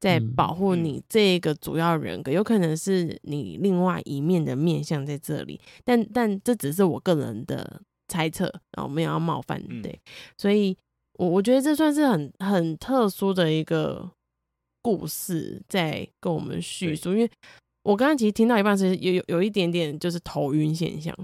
[0.01, 8.45] 在保护你这个主要人格，有可能是你另外一面的面相在这里，但但这只是我个人的猜测，
[8.77, 10.01] 然后没有要冒犯，对，
[10.37, 10.77] 所以
[11.15, 14.11] 我我觉得这算是很很特殊的一个
[14.83, 17.31] 故事在跟我们叙述，因为
[17.83, 21.15] 我刚刚其实听到一半是有有有一点点就是头晕现象。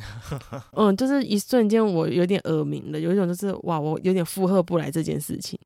[0.72, 5.58] 嗯，就是一瞬间，我有点耳鸣了，有一种就是哇，我有点负荷不来这件事情。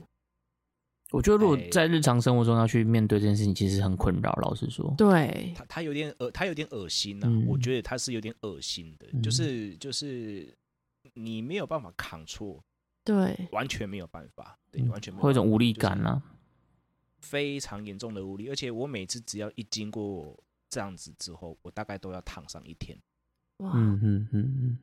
[1.15, 4.33] 我觉得如果在日常生活中要去面对这件事情，其实很困扰。
[4.43, 7.47] 老实说，对，他他有点恶，他有点恶心呐、啊嗯。
[7.47, 10.53] 我觉得他是有点恶心的，就是就是
[11.13, 12.61] 你没有办法扛错，
[13.05, 16.21] 对，完全没有办法，对，完全没有办法，会有一种无力感啊，
[17.21, 18.49] 非常严重的无力。
[18.49, 20.37] 而且我每次只要一经过
[20.69, 22.99] 这样子之后，我大概都要躺上一天。
[23.59, 24.79] 哇，嗯嗯嗯嗯，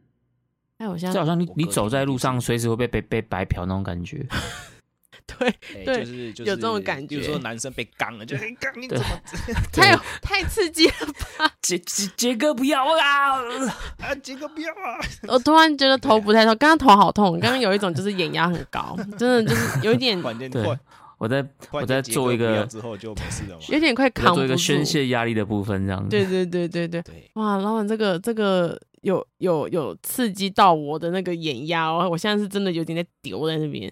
[0.77, 4.25] 哎，我现在就好像你你走在路上，随时会被被被白嫖那种感觉。
[5.25, 5.53] 对
[5.85, 7.15] 对，就是就是有这种感觉。
[7.15, 9.05] 比如说男生被刚了，就很刚，你怎么
[9.71, 10.93] 太太刺激了
[11.37, 11.51] 吧？
[11.61, 13.39] 杰杰杰哥不要啊！
[14.01, 14.99] 啊，杰哥不要啊！
[15.27, 20.21] 我突然觉得头不太痛，刚刚头好痛，刚刚有一种就是眼压很高，真的就是有一点。
[20.49, 20.77] 对，
[21.17, 26.09] 我在我在做一个之后就没事了嘛，有点快扛不住，做一个宣泄压力的部分，这样子。
[26.09, 33.91] 对对对对对对，哇，老板这个这个有有有刺激到我的那个眼压哦，我现在是真的有点在丢在那边，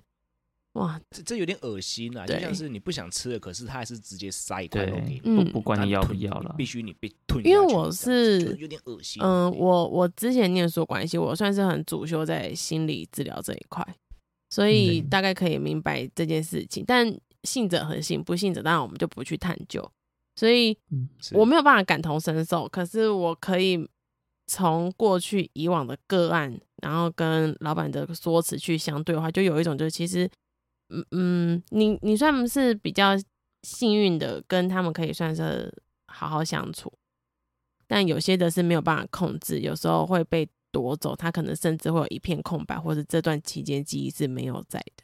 [0.73, 7.45] 哇，这这有点恶心啊，就像是你不想吃的，可是他还是直接塞一块肉给你，不不管你要不要了，必须你被吞。
[7.45, 13.85] 因为我是有点恶心，嗯，我我之前念书关系，我算是很主修在心理治疗这一块。
[14.51, 19.91] 所以大概可以明白这件事情，但信者恒信，不信者当然我们就不去探究。
[20.35, 20.75] 所以
[21.33, 23.87] 我没有办法感同身受，可是我可以
[24.47, 30.27] 从过去以往的个案，然后跟老板的说辞去相对的话，就有一种就是其实，
[30.89, 33.13] 嗯嗯，你你算是比较
[33.63, 35.73] 幸运的，跟他们可以算是
[36.07, 36.91] 好好相处，
[37.87, 40.47] 但有些的是没有办法控制，有时候会被。
[40.71, 45.03] 夺走他，可能甚至会有一片空白，或者这段期间记忆是没有在的。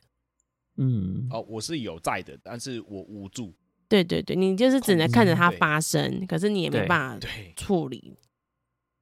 [0.77, 3.51] 嗯，哦，我是有在的，但是我无助。
[3.89, 8.15] 对对对，你就是只能看着它发生，可是你也没办法处理。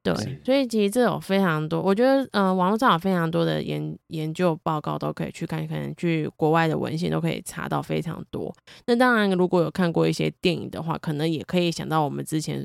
[0.04, 0.14] 对，
[0.44, 8.54] 所以其实这有非常多，我觉得，呃，网络上有非常多的研研究报告都可以去看，可能去国外的文献都可以查到非常多。
[8.86, 12.60] 那当然，如果有看过一些电影的话，可能也可以想到我们之前，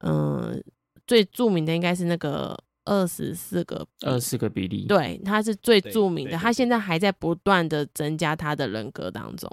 [0.00, 0.60] 嗯、呃，
[1.06, 2.58] 最著名的应该是那个。
[2.88, 9.50] 二十四个，二十四个比例，对，他是最著名的，他现在还在不断的增加他的人格当中，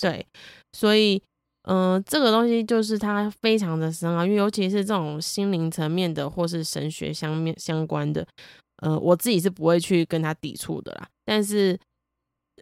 [0.00, 0.26] 对，
[0.72, 1.22] 所以，
[1.66, 8.26] 嗯、呃，这个东西就是他非常的深奥，因为尤其是这种心灵层面的或是神学相面相关的，
[8.78, 11.78] 呃，我自己是不会去跟他抵触的啦，但是，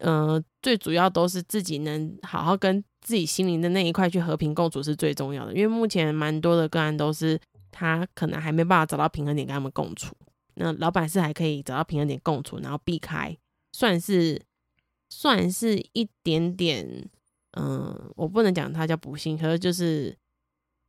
[0.01, 7.41] 呃，最主要都是自己能好好跟自己心灵的那一块去和平共处是最重要的，因为目前蛮多的个案都是。
[7.77, 10.15] 他可能还没办法找到平衡点跟他们共处，
[10.55, 13.37] 那老板是还可以找到平衡点共处，然后避开，
[13.73, 14.41] 算是
[15.11, 17.11] 算是一点点，
[17.57, 20.17] 嗯，我不能讲他叫不幸，可是就是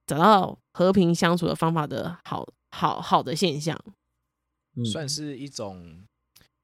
[0.08, 3.80] 找到和平相处的方法的好好好的现象，
[4.92, 6.04] 算是一种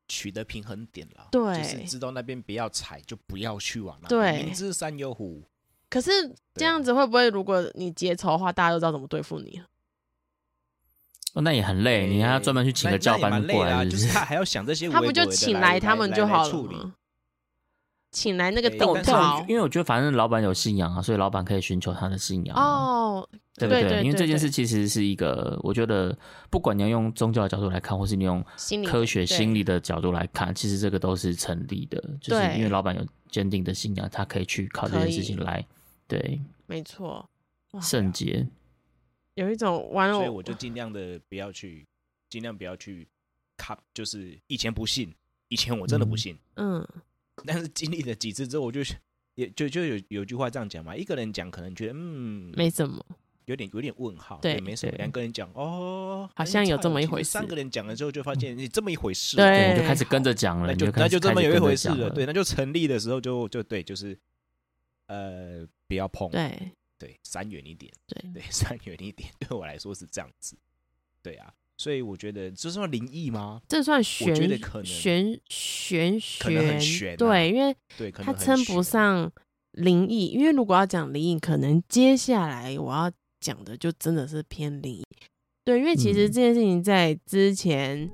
[0.08, 1.28] 取得平衡点了。
[1.32, 4.10] 对，就是知道那边不要踩，就不要去往那。
[4.10, 5.44] 对，明知山有虎。
[5.90, 6.10] 可是
[6.56, 9.62] 这样子会不会，如果你结仇的话，大家都知道怎么对付你？
[11.34, 14.90] 哦，那也很累，你还要专门去请个教班过来，就是他还要想这些。
[14.90, 16.96] 他不就请来他们就好了吗？
[18.12, 24.04] 请来那个豆豆，因为我觉得反正老板有信仰啊，所以老板可以寻求他的信仰哦，对不对？
[24.04, 26.18] 因为这件事其实是一个，我觉得
[26.50, 28.44] 不管你要用宗教的角度来看，或是你用
[28.86, 35.66] 科学心理的角度来看，其实这个都是成立的，就是因为老板有坚定的信仰，他可以去靠这件事情来，
[36.06, 37.26] 对，没错，
[37.82, 38.46] 圣洁。
[39.36, 41.88] 有一种玩偶，所以我就尽量的不要去，
[42.30, 43.08] 尽量不要去
[43.56, 45.10] 卡，就是以前不信，
[45.48, 46.86] 以前我真的不信，嗯。
[47.46, 48.82] 但是经历了几次之后，我就
[49.36, 53.04] 也就就有有句话这样讲嘛，一个人讲可能觉得嗯没什么，
[53.46, 54.92] 有点有点问号，对，没什么。
[54.98, 57.30] 两个人讲哦，好像有这么一回事。
[57.30, 62.10] 三个人讲了之后，就发现你这么一回事，对，就开始跟着讲了，那就那就这么有一回事了。
[62.10, 64.18] 对，那就成立的时候就就对，就是
[65.08, 70.56] 呃不要碰，对对，闪远一点，对对，闪远一点，对我来说是这样子，
[71.24, 71.54] 对啊。
[71.82, 73.60] 所以我觉得这算灵异吗？
[73.68, 77.76] 这算玄，我觉得可能玄玄玄，可能很玄啊，对，因为
[78.24, 79.32] 它称不上
[79.72, 80.28] 灵异。
[80.28, 85.04] 因为如果要讲灵异，可能接下来我要讲的就真的是偏灵异。
[85.66, 88.08] 对，因为其实这件事情在之前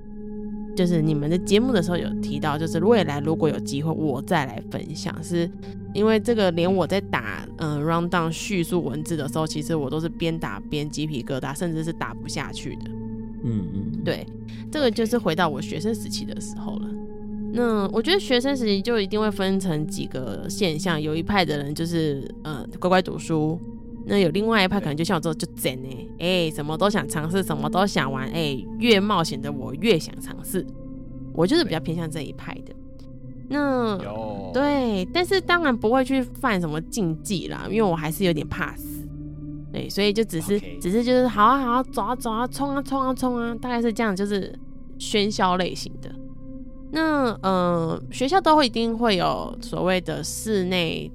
[0.73, 5.51] 就是你们的节目的时候有提到，就是未来如果有机会我再来分享，是
[5.93, 12.91] 因为这个连我在打嗯 rundown 叙述文字的时候，其实我都是边打边鸡皮疙瘩，甚至是打不下去的。
[13.43, 14.25] 嗯嗯，对，
[14.71, 16.89] 这个就是回到我学生时期的时候了。
[17.53, 23.59] 那我觉得学生时期就一定会分成几个现象，有一派的人就是呃乖乖读书，
[24.05, 30.65] 那有另外一派可能就像我这种就真呢，哎，什么都想尝试，什么都想玩，哎，越冒险的我越想尝试。
[31.33, 32.75] 我就是比较偏向这一派的。
[33.49, 33.97] 那
[34.53, 38.86] 对，但是当然不会去犯什么禁忌啦，因为我还是有点怕死。
[39.71, 44.57] 对，所以就只是.只是就是好啊好啊，走啊走啊，冲啊冲啊冲啊，大概是这样，就是
[44.97, 46.09] 喧嚣类型的。
[46.91, 51.11] 那呃，学校都会一定会有所谓的室内，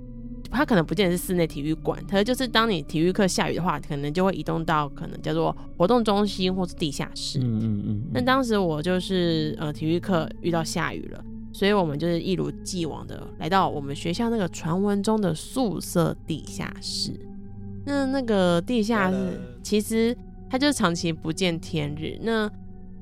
[0.51, 7.39] 它可能不见得是室内体育馆，它就是当你体育课下雨的话，可能就会移动到可能叫做活动中心或是地下室。
[7.39, 8.03] 嗯嗯嗯。
[8.13, 17.19] 那当时我就是呃体育课遇到下雨了，所以我们就是一如既往的来到我们学校那个传闻中的宿舍地下室。
[17.85, 20.17] 那那个地下室，其实
[20.49, 22.19] 它就是长期不见天日。
[22.23, 22.51] 那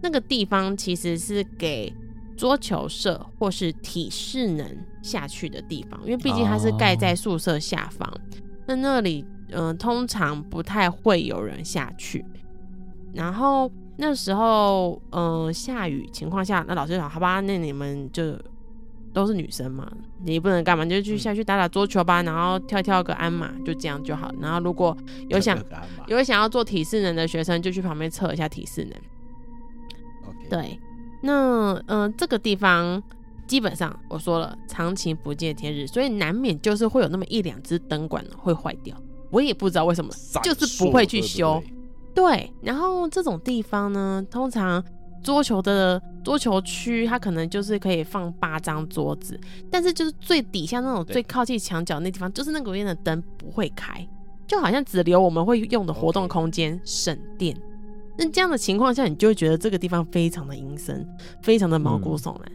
[0.01, 1.93] 那个地方其实是给
[2.37, 4.67] 桌球社或是体适能
[5.03, 8.09] 下去的地方，因为毕竟它是盖在宿舍下方。
[8.09, 8.21] Oh.
[8.67, 12.25] 那那里，嗯、呃，通常不太会有人下去。
[13.13, 18.35] 然后那时候，嗯、呃，下雨情况下，那老师说：“好吧，那你们就。”
[19.13, 19.91] 都是女生嘛，
[20.25, 24.33] 你不能干嘛，就去下去打打桌球吧，然后跳跳个鞍马，就这样就好。
[24.41, 24.97] 然后如果
[25.29, 25.59] 有想
[26.07, 28.93] 有想要做体适能的学生，就去旁边测一下体适能。
[30.49, 30.79] 对，
[31.23, 33.03] 那嗯、呃，这个地方
[33.47, 38.97] 基本上我说了，长期不见天日，所以难免就是会有那么一两只灯管会坏掉。
[39.31, 40.11] 我也不知道为什么，
[40.43, 41.63] 就是不会去修。
[42.15, 44.85] 对，然后这种地方呢，通常。
[45.23, 49.39] 桌球的桌球区，它可能就是可以放八张桌子，
[49.71, 54.07] 但是就是最底下那种最靠近墙角那地方，就是那个边的灯不会开，
[54.47, 57.57] 就好像只留我们会用的活动空间省电。
[58.19, 61.07] 那这样的情况下，你就会觉得这个地方非常的阴森，
[61.43, 62.53] 非常的毛骨悚然。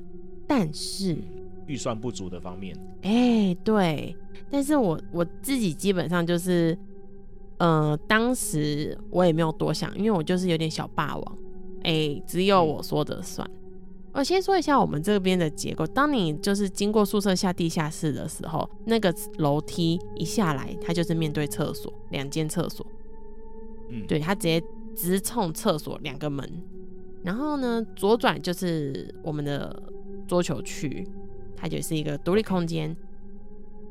[0.47, 1.17] 但是
[1.65, 4.15] 预算不足的方面，哎，对，
[4.49, 6.78] 但是我我自己基本上就是，
[7.58, 11.38] 呃，当时我也没有多想，因为我就是有点小霸王。
[11.86, 13.48] 哎、欸，只有我说的算。
[14.12, 15.86] 我先说一下我们这边的结构。
[15.86, 22.84] 当你就是经过宿舍下地下室的时候，那个楼梯一下来，它就是面对厕所，两间厕所。
[23.91, 24.63] 嗯，对，它直接
[24.95, 26.49] 直冲厕所两个门。
[27.24, 29.84] 然后呢，左转就是我们的
[30.28, 31.07] 桌球区，
[31.55, 32.95] 它就是一个独立空间。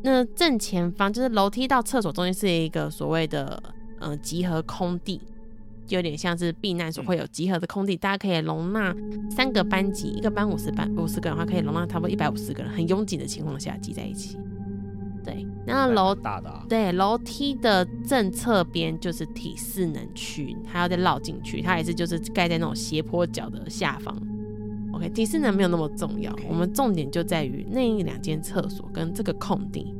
[0.02, 3.62] 那正前方就是楼梯到厕所中间是一个所谓的
[4.00, 5.20] 呃集合空地。
[5.86, 8.94] 就有点像是避难所会有集合的空地，嗯、大家可以容纳
[9.30, 14.38] 三个班级，一个班五十班五十个人的话，可以容纳差不多一百五十个人，很拥挤的情况下挤在一起。
[15.22, 24.14] 对，那楼大的、啊、对楼梯的正侧边就是体适能区，还要再绕进去，它也是就是盖在那种斜坡角的下方。
[24.92, 29.94] OK，体适能没有那么重要，我们重点就在于那一两间厕所跟这个空地，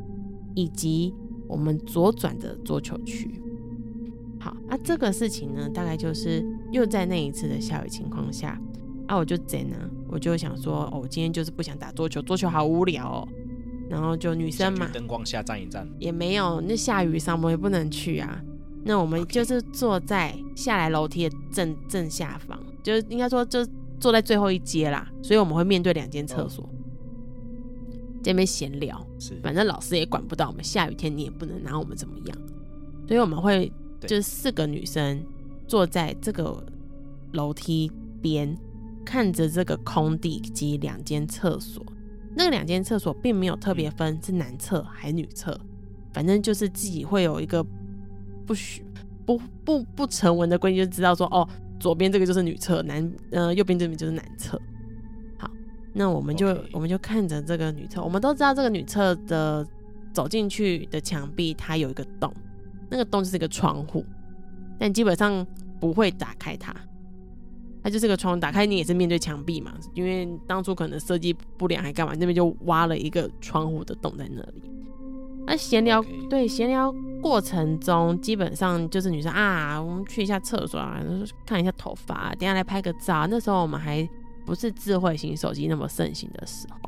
[0.55, 1.15] 以及
[1.49, 3.41] 我们左转的桌球区。
[4.45, 8.61] 好，那、啊、这个事情呢，大概就是又在那一次的下雨情况下，
[9.07, 9.77] 啊，我就怎呢，
[10.07, 13.29] 我就想说，哦，我今天就是不想打桌球，桌球好无聊哦。
[13.89, 18.39] 然后就女生嘛，灯光下站一站也没有，那下雨上我们也不能去啊。
[18.85, 23.67] 那我们就是坐在下来楼梯的正正下方，就是应该说就
[23.99, 26.69] 坐在最后一阶啦，所以我们会面对两间厕所，
[28.23, 29.03] 这边闲聊。
[29.19, 32.39] 是，反正老师也管不到我们，下雨天你也不能拿我们怎么样，
[33.09, 33.73] 所以我们会
[34.07, 35.25] 就是四个女生
[35.67, 36.65] 坐在这个
[37.33, 37.91] 楼梯
[38.21, 38.57] 边，
[39.05, 41.85] 看着这个空地及两间厕所。
[42.35, 45.59] 那两间厕所并没有特别分是男厕还是女厕，
[46.13, 47.65] 反正就是自己会有一个。
[48.47, 48.85] 不许
[49.25, 51.49] 不不不成文的规定，就知道说哦，
[51.81, 54.61] 左边这个就是女厕，男呃右边这边就是男厕。
[55.39, 55.51] 好，
[55.95, 59.67] 那我们就、我们就看着这个女厕，我们都知道这个女厕的
[60.13, 62.31] 走进去的墙壁它有一个洞，
[62.95, 64.07] 那个洞就是一个窗户，
[64.79, 65.45] 但基本上
[65.81, 66.73] 不会打开它，
[67.83, 74.63] 它就是个窗，打开你也是面对墙壁嘛，因为当初可能设计不良还干嘛，那边就挖了一个窗户的洞在那里。
[75.45, 81.03] 那闲聊.对，闲聊过程中，基本上就是女生啊，我们去一下厕所啊，
[81.45, 83.27] 看一下头发，等下来拍个照。
[83.27, 84.09] 那时候我们还
[84.47, 86.79] 不是智慧型手机那么盛行的时候，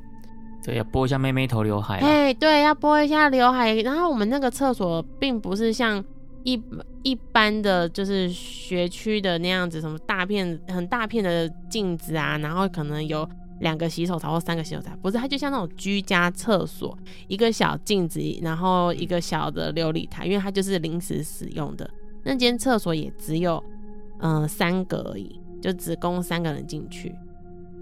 [0.67, 1.99] 对，要拨一下妹妹头刘海。
[2.01, 3.73] 哎，对，要拨一下刘海。
[3.77, 6.05] 然后我们那个厕所并不是像
[6.43, 6.61] 一
[7.03, 13.27] 一般的就是学区的那样子，什么大片很大片的镜子啊，然后可能有。
[13.61, 16.95] 两个洗手台或三个洗手台，不是，它就像那种居家厕所，
[17.27, 21.89] 一个小镜子，然后一个小的琉璃台，因为它就是临时使用的。
[22.23, 23.65] 那间厕所也只有
[24.21, 27.15] 嗯、三个而已，就只供三个人进去。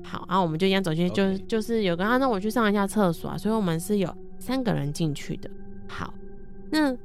[0.05, 1.46] 好，然后我们就一样走进去，就、okay.
[1.46, 5.50] 就是有个啊，那我去上一下厕所啊，所以我们是有三个人进去的。
[5.88, 6.14] 好，
[6.70, 6.96] 那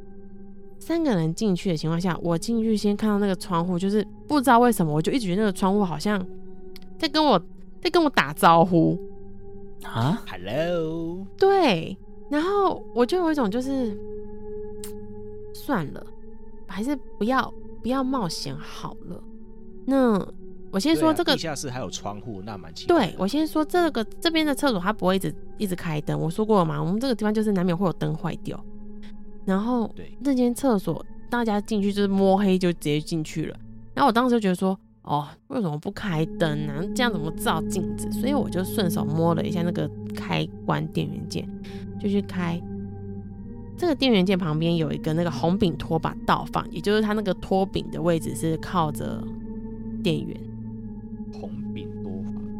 [0.77, 6.23] 三个人进去的情况下，我进去先看到那个窗户，就是不知道为什么，我就一直觉得那个窗户好像
[6.97, 7.41] 在跟我。
[7.81, 8.99] 在跟我打招呼
[9.83, 11.97] 啊，Hello，对，
[12.29, 13.97] 然后我就有一种就是
[15.53, 16.05] 算了，
[16.67, 19.23] 还是不要不要冒险好了。
[19.85, 20.19] 那
[20.71, 23.07] 我先说这个、啊、地下室还有窗户，那蛮奇怪。
[23.07, 28.63] 对，我先说这个这边的厕所它不会一直一直开灯，我说过了嘛，我们这个地方就是难免会有灯坏掉。
[29.45, 33.57] 然后对，这间厕所大家进去就是摸黑就直接进去了，
[33.93, 34.79] 然后我当时就觉得说。
[35.01, 36.85] 哦，为什么不开灯呢？
[36.93, 38.11] 这样怎么照镜子？
[38.11, 41.49] 所以我就顺手摸了一下那个开关电源键，
[41.99, 42.61] 就去开。
[43.75, 49.23] 这个电源键旁边有一个那个红柄拖把倒放，也就是它那个拖柄的位置是靠着
[50.03, 50.37] 电源。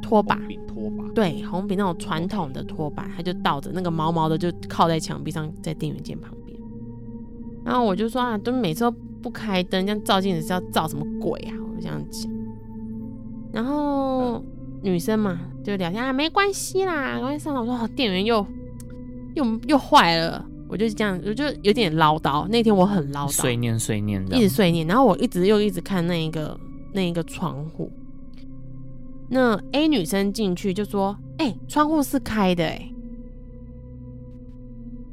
[0.10, 0.36] 拖把，
[0.68, 6.60] 拖把，对，红笔那种传统的拖把，它就倒着，那个毛毛的就靠在墙壁上，在电源键旁边。
[7.64, 8.92] 然后我就说啊，都每次都
[9.22, 11.54] 不开灯，这样照镜子是要照什么鬼啊？
[11.60, 12.32] 我就这样讲。
[13.54, 14.46] 然后、嗯、
[14.82, 17.62] 女生嘛就聊天啊，没关系啦，关系上了。
[17.62, 18.44] 我说电源又
[19.36, 22.48] 又又坏了，我就这样，我就有点唠叨。
[22.48, 24.88] 那天我很唠叨，碎念碎念的，一直碎念。
[24.88, 26.60] 然后我一直又一直看那一个
[26.94, 27.92] 那一个窗户。
[29.30, 32.96] 那 A 女生进去就说：“哎、欸，窗户是开的哎、欸。”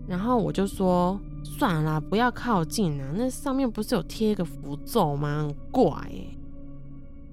[0.08, 5.46] 然后我就说：“算了啦，不要靠近啊，那上面不是有贴一个符咒吗？
[5.46, 6.38] 很怪哎、欸。”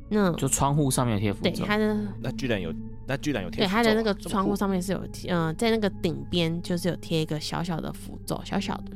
[0.10, 2.72] 那就窗户上面有贴符咒，对，它的那居然有，
[3.08, 8.92] 那居然有贴，对，它的那个窗户上面是有贴，嗯、呃，在那个顶边就是有贴一个小小的符咒，小小的，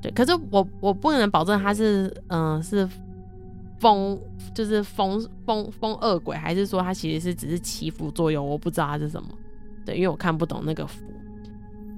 [0.00, 0.12] 对。
[0.12, 2.88] 可是我我不能保证它是，嗯、呃，是
[3.78, 4.18] 封，
[4.54, 9.28] 就是封封封恶鬼，还是说它其实是只是祈福作用，我不知道它是什么，
[9.84, 11.04] 对，因为我看不懂那个符。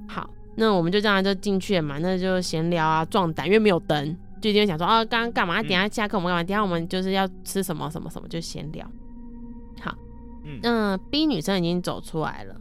[0.07, 4.17] 好，那我们就这样就进去了嘛，那就闲聊啊，壮胆，因为没有灯。
[4.41, 5.61] 就今天想说啊，刚刚干嘛？
[5.63, 6.43] 等下下课我们干嘛？
[6.45, 8.87] 等下我们就是要吃什么什么什么，就闲聊。
[9.81, 9.93] 好，
[10.45, 12.55] 嗯，那 B 女生已经走出来了。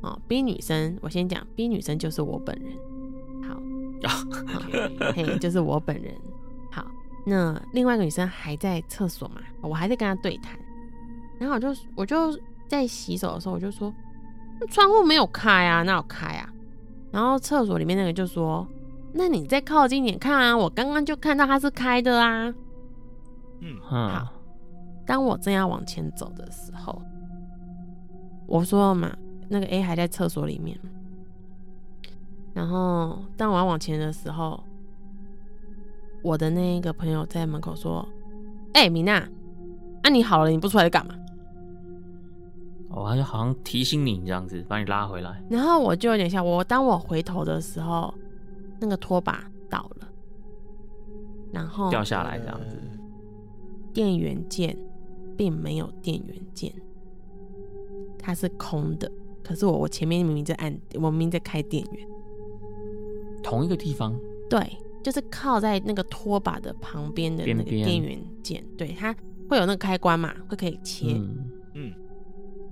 [0.00, 2.72] 哦，B 女生，我先讲，B 女生就是我本人。
[3.48, 3.60] 好，
[4.46, 4.62] 好
[5.14, 6.14] 嘿，就是我本人。
[7.26, 9.40] 好，那另外一个女生还在厕所嘛？
[9.60, 10.58] 我还在跟她对谈。
[11.38, 13.92] 然后我就我就在洗手的时候，我就说
[14.70, 16.48] 窗户没有开啊，那有开啊？
[17.10, 18.66] 然后厕所里面那个就说。
[19.18, 20.54] 那你再靠近点看啊！
[20.54, 22.52] 我刚刚就看到它是开的啊。
[23.60, 24.28] 嗯，好。
[25.06, 27.00] 当我正要往前走的时候，
[28.46, 29.16] 我说嘛，
[29.48, 30.78] 那个 A 还在厕所里面。
[32.52, 34.62] 然后当我要往前的时候，
[36.26, 38.06] 我的那一个朋友在门口说
[38.74, 39.18] ：“哎、欸，米娜，
[40.02, 41.14] 啊你好了，你不出来干嘛？”
[42.90, 45.40] 哦，他就好像提醒你这样子，把你拉回来。
[45.48, 48.12] 然后我就有点像我，当我回头的时候。
[48.78, 50.06] 那个拖把倒了，
[51.50, 52.76] 然后掉下来这样子。
[53.90, 54.76] 电源键
[55.34, 56.70] 并没有电源键，
[58.18, 59.10] 它是空的，
[59.42, 62.06] 可是我我前面明明在按，我明明在开电源，
[63.42, 64.14] 同一个地方，
[64.50, 64.60] 对，
[65.06, 69.14] 就是靠在那个拖把的旁边的那个电源键，对，它
[69.48, 71.46] 会有那个开关嘛，会可以切，嗯。
[71.74, 71.92] 嗯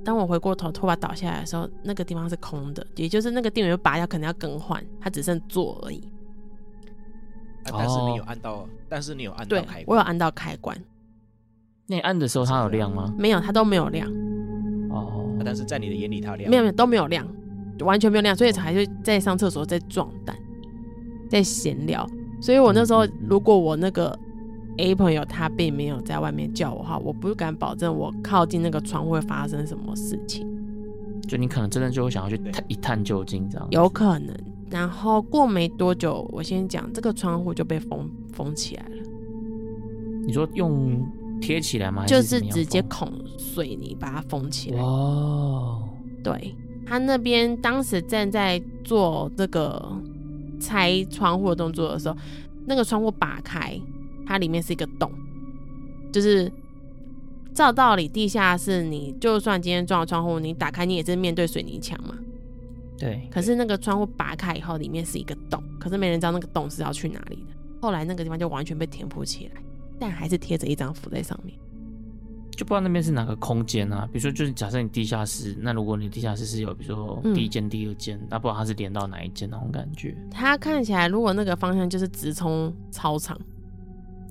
[0.04, 5.98] 当我回过头，拖把倒下来的时候，那个地方是空的，也就是那个电源拔掉，可能要更换，它只剩座而已。
[7.66, 10.76] 啊、但是你有按到，哦、但是你有按到开关，我有按到开关。
[11.86, 13.14] 那你按的时候它有亮吗？
[13.16, 14.10] 没有，它都没有亮。
[14.90, 16.50] 哦、啊，但是在你的眼里它亮？
[16.50, 17.24] 没有没有都没有亮，
[17.78, 20.36] 完全没有亮，所以才会在上厕所在壮胆，
[21.30, 22.04] 在闲聊。
[22.40, 24.18] 所以我那时候，如果我那个。
[24.76, 30.44] A 朋友他并没有在外面叫我哈，我不敢保证我靠近那个窗户会发生什么事情。
[31.28, 33.68] 就你可能真的就会想要去探一探究竟这样。
[33.70, 34.34] 有可能。
[34.68, 38.96] 然后过没多久，我先讲这个窗户就被封封起来了。
[40.26, 41.06] 你说用
[41.40, 42.04] 贴起来吗？
[42.04, 43.08] 就是直接孔
[43.38, 44.80] 水泥把它封起来。
[44.80, 45.88] 哦。
[46.24, 46.52] 对，
[46.84, 49.88] 他那边当时正在做这个
[50.60, 52.16] 拆窗户的动作的时候，
[52.66, 53.80] 那个窗户打开。
[54.26, 55.12] 它里面是一个洞，
[56.10, 56.50] 就是
[57.52, 62.16] 照道理，地下室你就算今天撞了窗户，你打开你也是面对水泥墙嘛。
[62.96, 63.28] 对。
[63.30, 67.52] 可是那个窗户拔开以后，里面是一个洞，可是没人知道那个洞是要去哪里的。
[67.82, 69.60] 后来那个地方就完全被填补起来，
[70.00, 71.54] 但还是贴着一张符在上面。
[72.54, 74.08] 就不知道那边是哪个空间啊？
[74.12, 80.16] 比如说，就是假设你地下室，那如果你地下室是有，比如说第一间、第二间，那、嗯、不知道它是连到哪一间那种感觉。
[80.30, 83.38] 它看起来，如果那个方向就是直冲操场。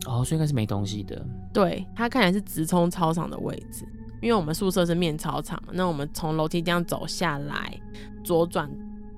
[0.05, 1.26] 哦，所以应该是没东西的。
[1.53, 3.86] 对，它看起来是直冲操场的位置，
[4.21, 5.71] 因为我们宿舍是面操场嘛。
[5.71, 7.80] 那我们从楼梯这样走下来，
[8.21, 8.69] 左转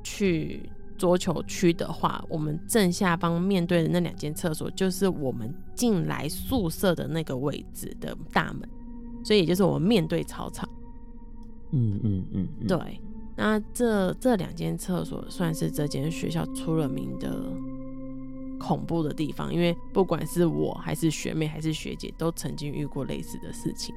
[0.03, 8.69] 去桌球区的话，我们正下方面对的那两间厕所，就是我们进来宿舍的那个位置的大门，
[9.25, 10.69] 所以也就是我们面对操场。
[11.71, 13.01] 嗯嗯嗯，嗯，对。
[13.35, 17.51] 那这这两间厕所算是这间学校出了名的。
[18.57, 23.93] 恐怖的地方，因为不管是我还是学妹还是学姐，都曾经遇过类似的事情。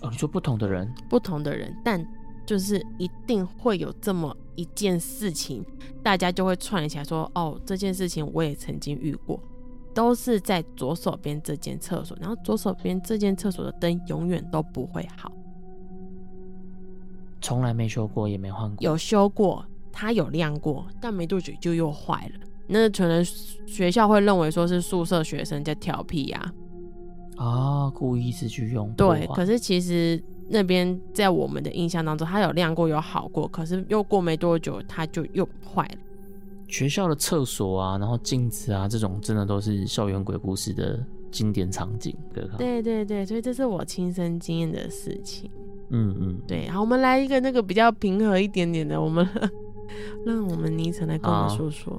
[0.00, 2.04] 哦，你说不同的人，不同的人，但
[2.46, 5.64] 就是一定会有这么一件事情，
[6.02, 9.38] 大家就会串起来说：“哦，这件事情我也曾经遇过，
[9.96, 15.32] 都是在左手边这间厕所，然后左手边这间厕所的灯永远都不会好，
[17.40, 19.64] 从来没修过，也没换过，有修过。”
[19.98, 22.46] 它有亮过，但没多久就又坏了。
[22.66, 26.52] 那可能学校会认为说是宿舍学生在调皮呀，
[27.38, 28.92] 啊，故意是去用。
[28.92, 35.98] 对，可是其实那边在我们的印象当中，它有亮过，有好过，可是又过没多久，它就又坏了。
[36.68, 40.98] 学校的厕所啊，然后镜子啊，这种真的都是校园鬼故事的
[41.30, 42.16] 经典场景。
[42.58, 45.50] 对对对，所以这是我亲身经验的事情。
[45.90, 46.68] 嗯嗯，对。
[46.68, 49.26] 好，我们来一个那个比较平和一点点的，我们。
[50.26, 51.96] 让我们倪晨来跟我们说说。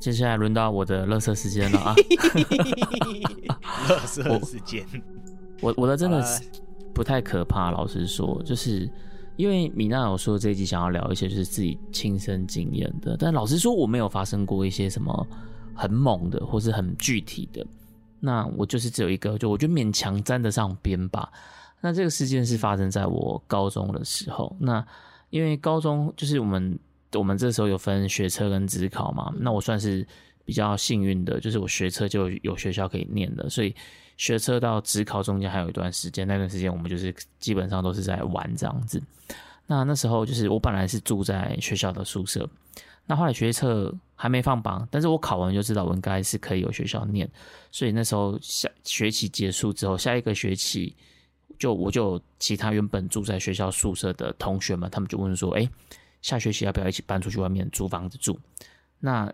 [0.00, 1.94] 接下来轮到我的乐色时间了啊！
[3.88, 4.84] 乐色时间，
[5.60, 6.42] 我我的真的是
[6.92, 7.70] 不太可怕。
[7.70, 8.90] 老实说，就是
[9.36, 15.26] 因为米娜有说这一集想要聊一些就是自己亲身经验的，但老实说我没有发生过一些什么
[15.74, 17.66] 很猛的或是很具体的。
[18.20, 21.30] 那我就是只有一个，就我觉得勉强沾得上边吧。
[21.80, 24.56] 那这个事件是发生在我高中的时候。
[24.58, 24.86] 那
[25.30, 26.78] 因为高中就是我们。
[27.16, 30.04] 我们这时候有分学车跟职考嘛，那我算是
[30.44, 33.72] 比较幸运的，就是我学车就有学校可以念的，所以
[34.16, 39.02] 学车到职考中间还有一段时间，那段时间我们就是基本上都是在玩这样子。
[39.66, 42.48] 那那时候就是我本来是住在学校的宿舍，
[43.06, 47.28] 那后来学测还没放榜，但是我考完就知道我应该是可以有学校念，
[47.70, 50.94] 所以那时候下学期结束之后，下一个学期
[51.58, 55.68] 就我就其他原本住在学校宿舍的同学们，他们就问说，哎。
[56.22, 58.40] 下学期要不要一起搬出去外面租房子住？
[58.98, 59.30] 那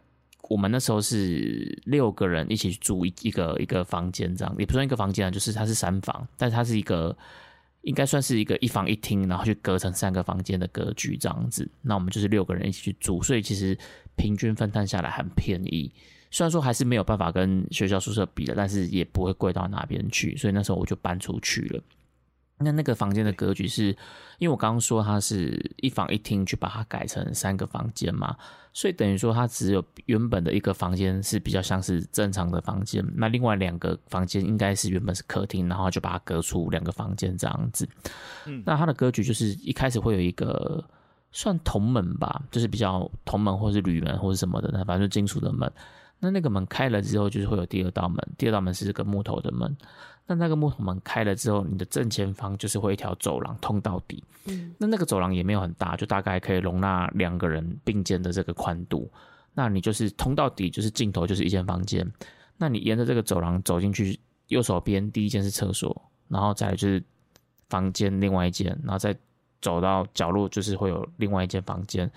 [0.51, 7.17] 我们那时候是六个人一起住一一个一个房间，这样也不算一个房间啊，就是它是三房，但是它是一个
[7.83, 11.71] 应该算是一个一房一厅，然后去隔成三个房间的格局这样子。
[11.81, 13.79] 那我们就是六个人一起去住，所以其实
[14.17, 15.89] 平均分摊下来很便宜。
[16.33, 20.37] 虽然说还是没有办法跟学校宿舍比的，但是也不会贵到哪边去。
[20.37, 21.81] 所以那时候我就搬出去了。
[22.63, 23.87] 那那个房间的格局是，
[24.39, 28.37] 因为我刚刚说它是一房一厅，去把它改成三个房间嘛，
[28.73, 37.89] 所以等于说它只有原本的一个房间是比较像是正常的房间，那另外两个房间应该是原本是客厅，然后就把它隔出两个房间这样子。
[38.47, 40.85] 嗯，那它的格局就是一开始会有一个
[41.33, 45.73] 算铜门吧，就是比较铜门或是铝门或是什么的，那反正就金属的门。
[46.21, 49.77] 那那个门开了之后，就是会有第二道门，第二道门是个木头的门。
[50.27, 54.23] 那那个木头门开了之后，你的正前方就是会一条走廊通到底。
[54.45, 59.11] 嗯，那那个走廊也没有很大，就大概可以容纳两个人并肩的这个宽度。
[59.55, 62.07] 那你就是通到底，就是尽头就是一间房间。
[62.57, 67.03] 那你沿着这个走廊走进去，右手边第一间是厕所，然后再来就是
[67.69, 69.17] 房间另外一间，然后再
[69.61, 72.09] 走到角落就是会有另外一间房间，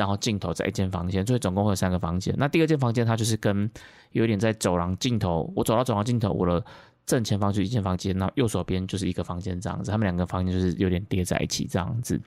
[0.00, 2.34] 然后尽头在一间房间，所以总共会有三个房间。
[2.38, 3.70] 那第二间房间它就是跟
[4.12, 6.64] 有点在走廊尽头，我走到走廊尽头，我的。
[7.06, 12.20] 正前方就是一间房间，那右手边就是一个房间，这样子，他们两个房间就是有点叠在一起这样子。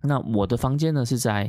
[0.00, 1.48] 那我的房间呢是在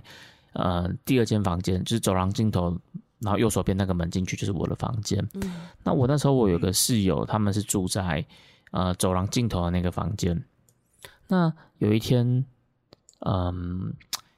[0.54, 2.78] 呃第二间房间，就是走廊尽头，
[3.20, 5.28] 然后右手边那个门进去就是我的房间。
[5.34, 5.42] 嗯。
[5.84, 8.24] 那我那时候我有个室友，他们是住在
[8.72, 10.44] 呃走廊尽头的那个房间。
[11.30, 12.46] 那有一天，
[13.26, 13.92] 嗯，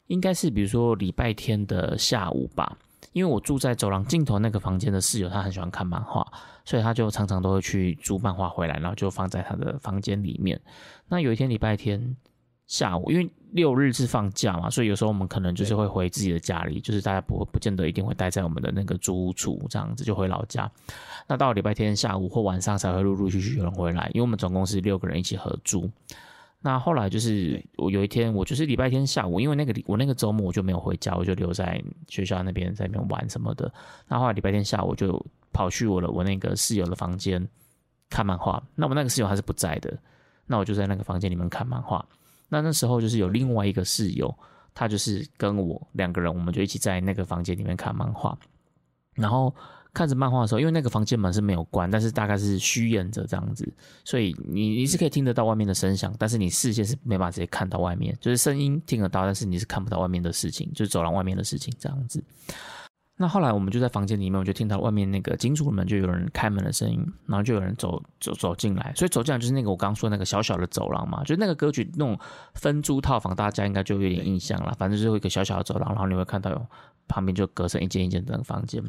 [0.08, 2.78] 应该是比如说礼拜天的下午吧。
[3.12, 6.26] 因为我住在走廊尽头那个房间的室友，他很喜欢看漫画，
[6.66, 10.60] 所以他就常常都会去租漫画回来，然后就放在他的房间里面。
[11.08, 12.16] 那有一天礼拜天
[12.66, 20.72] 下午，因为六日是放假嘛，所以有时候我们可能就是会回自己的家里，就是大家不不见得一定会待在我们的那个租屋处，这样子就回老家。
[21.28, 25.88] 那到了礼拜天下午或晚上才会陆陆续续有人回来，因为我们总共是六个人一起合租。
[26.66, 33.70] 那后来就是我有一天，我就是礼拜天下午，因为那个我那个周末我就没有回家，我就留在学校那边在那边玩什么的。
[34.08, 37.46] 那后来礼拜天下午我就跑去我的我那个室友的房间
[38.10, 38.64] 看漫画。
[38.76, 39.94] 那我那个室友还是不在的，
[40.46, 42.04] 那我就在那个房间里面看漫画。
[42.48, 44.34] 那那时候就是有另外一个室友，
[44.74, 48.38] 他就是跟我两个人，我们就一起在那个房间里面看漫画，
[49.16, 49.54] 然后。
[49.94, 53.72] 看着漫画的时候，因为那个房间门是没有关，但是大概是虚掩着这样子，
[54.04, 62.24] 所以你你是可以听得到外面的声响，但是你视线是没办法直接看到外面，就是声音听得到，但是你是看不到外面的事情，就是走廊外面的事情这样子。
[63.16, 72.18] 那后来我们就在房间里面，我就听到外面那个金属门就有人开门的声音，然后就有人走走走进来，所以走进来就是那个我刚刚说那个小小的走廊嘛，就那个歌曲那种
[72.56, 76.66] 分租套房，大家应该就有点印象了，反正就是一个小小的走廊，然后你会看到有。
[77.06, 78.82] 旁边就隔成一间一间的那个房间，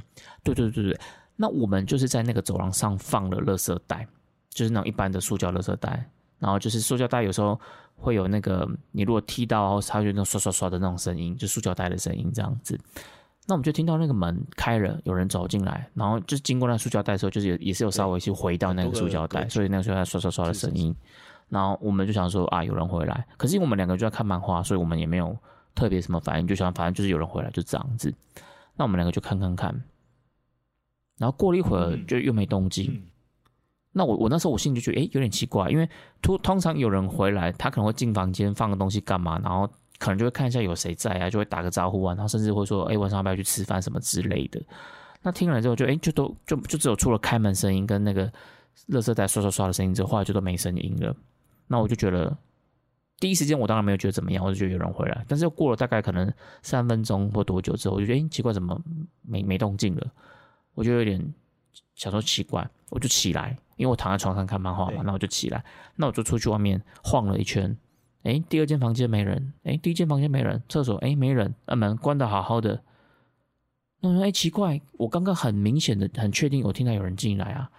[0.45, 1.01] 对对对对，
[1.35, 4.07] 那我们就是在那个走廊上放了垃圾袋，
[4.51, 6.09] 就是那种一般的塑胶垃圾袋，
[6.39, 7.61] 然后就是塑胶袋有时候
[7.97, 12.79] 会有那个你如果踢到，它就那种刷刷刷的那种声音，就塑胶袋的声音这样子。
[13.47, 20.95] 那我们就听到那个门开了，有人走进来，然后就经过那塑胶袋的时候，就是也是有稍微去回到那个塑胶袋，所以那个塑胶袋刷刷刷的声音。
[21.49, 25.37] 然后我们就想说啊，有人回来，可是因为我们两个就在看漫画，所以我们也没有。
[25.77, 28.15] 特别什么反应，就想反正就是有人回来，就这样子。
[28.77, 29.75] 那我们两个就看看看，
[31.19, 32.93] 然后过了一会儿就又没动静。
[32.93, 33.03] 嗯嗯、
[33.91, 35.91] 那我我那时候我心里就觉得，哎、欸，有点奇怪，因为
[36.23, 39.69] 通通常有人回来，他可能会进房间放个东西干嘛，然后
[39.99, 44.61] 可能就会看一下有谁在啊，就会打个招呼啊，然后甚至会说，哎、欸，晚上要不要去吃饭什么之类的。
[45.23, 48.27] 那听了之后就，哎、欸，就都就就只有除了开门声音跟那个
[48.89, 51.15] 垃圾袋刷刷刷的声音之后，后来就都没声音了。
[51.67, 52.37] 那我就觉得。
[53.21, 55.25] 第一时间我当然没有觉得怎么样，我就觉得有人回来。
[55.29, 56.31] 但是又过了大概可能
[56.63, 58.79] 三分钟或多久之后，我就觉得哎、欸，奇怪，怎么
[59.23, 60.07] 没没动静了？
[60.75, 61.33] 我就有点
[61.95, 65.65] 想说奇怪，我就起来，因为我躺在床上看漫画嘛，那我就起来，
[65.95, 67.75] 那我就出去外面晃了一圈。
[68.25, 72.83] 哎、欸，第二间房间没人，哎、欸，第一间房间没人，厕所哎、欸、没人，那门关的好好的。
[74.01, 77.70] 那我说哎、欸、奇怪，我刚刚很明显的很确定我听到有人进来啊，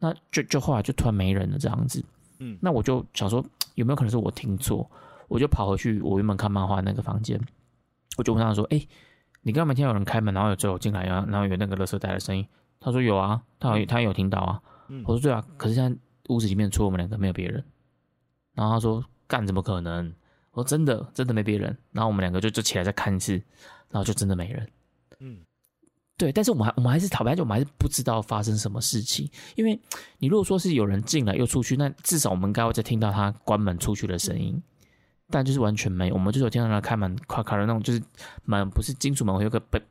[0.00, 2.04] 那就就后来就突然没人了这样子。
[2.40, 3.44] 嗯，那我就想说。
[3.74, 4.88] 有没有可能是我听错？
[5.26, 7.40] 我就跑回去我原本看漫画那个房间，
[8.16, 8.88] 我就问他说：“哎、欸，
[9.42, 12.46] 你刚刚没听到有人开门，然后有走进来，然后然后有那个垃圾袋的声音？”
[12.78, 14.62] 他说：“有啊，他好像他有听到啊。
[14.90, 17.64] 嗯”我说：“对啊，可是现在屋子里面除了我们两个没有别人。”
[18.54, 20.12] 然后他说：“干怎么可能？”
[20.52, 23.32] 我说：“真的真的没别人。”然后我们两个就就起来再看一次，
[23.90, 24.68] 然后就真的没人。
[25.20, 25.38] 嗯。
[26.16, 29.28] 对，但是我们还我们还是讨厌，就我们还是不知道发生什么事情。
[29.56, 29.76] 因为
[30.18, 34.62] 你如果说是有人进来又出去，那至少我们应该会再听到他关门出去的声音。
[35.28, 38.00] 但就是完全没有，我们就是有听到他开门咔咔的那种，就是
[38.44, 39.82] 门不是金属门，会有个被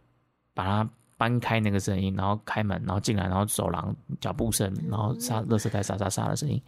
[0.53, 6.61] 把它搬开那个声音，然后开门，然后进来，然后走廊脚步声，然后沙垃圾袋沙沙沙的声音。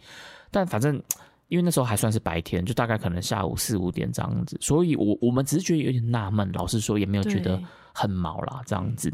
[0.50, 1.02] 但反正
[1.48, 9.12] 因为那时候还算是白天，就大概可能下午四五点这样子，所以我我们只是觉得有点纳闷，老实说也没有觉得很毛啦这样子。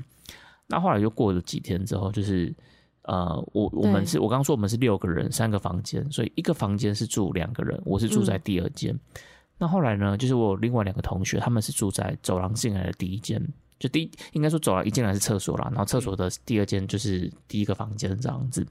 [0.66, 2.54] 那后来就过了几天之后，就是，
[3.02, 8.94] 呃，我我们是我刚刚说我们是六个人，三个房间，所以一个房间是住两个人，我是住在第二间。
[8.94, 9.20] 嗯、
[9.58, 13.46] 那后来呢，就是我有另外两个同学，他们是住在走廊进来的第一间，
[13.78, 18.66] 就第一应该说走廊一进来是厕所啦，然后厕所的第二间就是第一个房间这样子。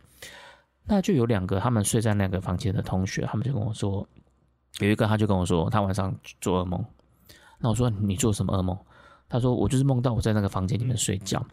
[0.86, 4.08] 那就有两个他们睡在那个房间的同学，他们就跟我说，
[4.80, 6.84] 有一个他就跟我说他晚上做噩梦。
[7.60, 8.78] 那我说你做什么噩梦？
[9.30, 11.46] 他说我就是梦到我在那个房间里面睡觉。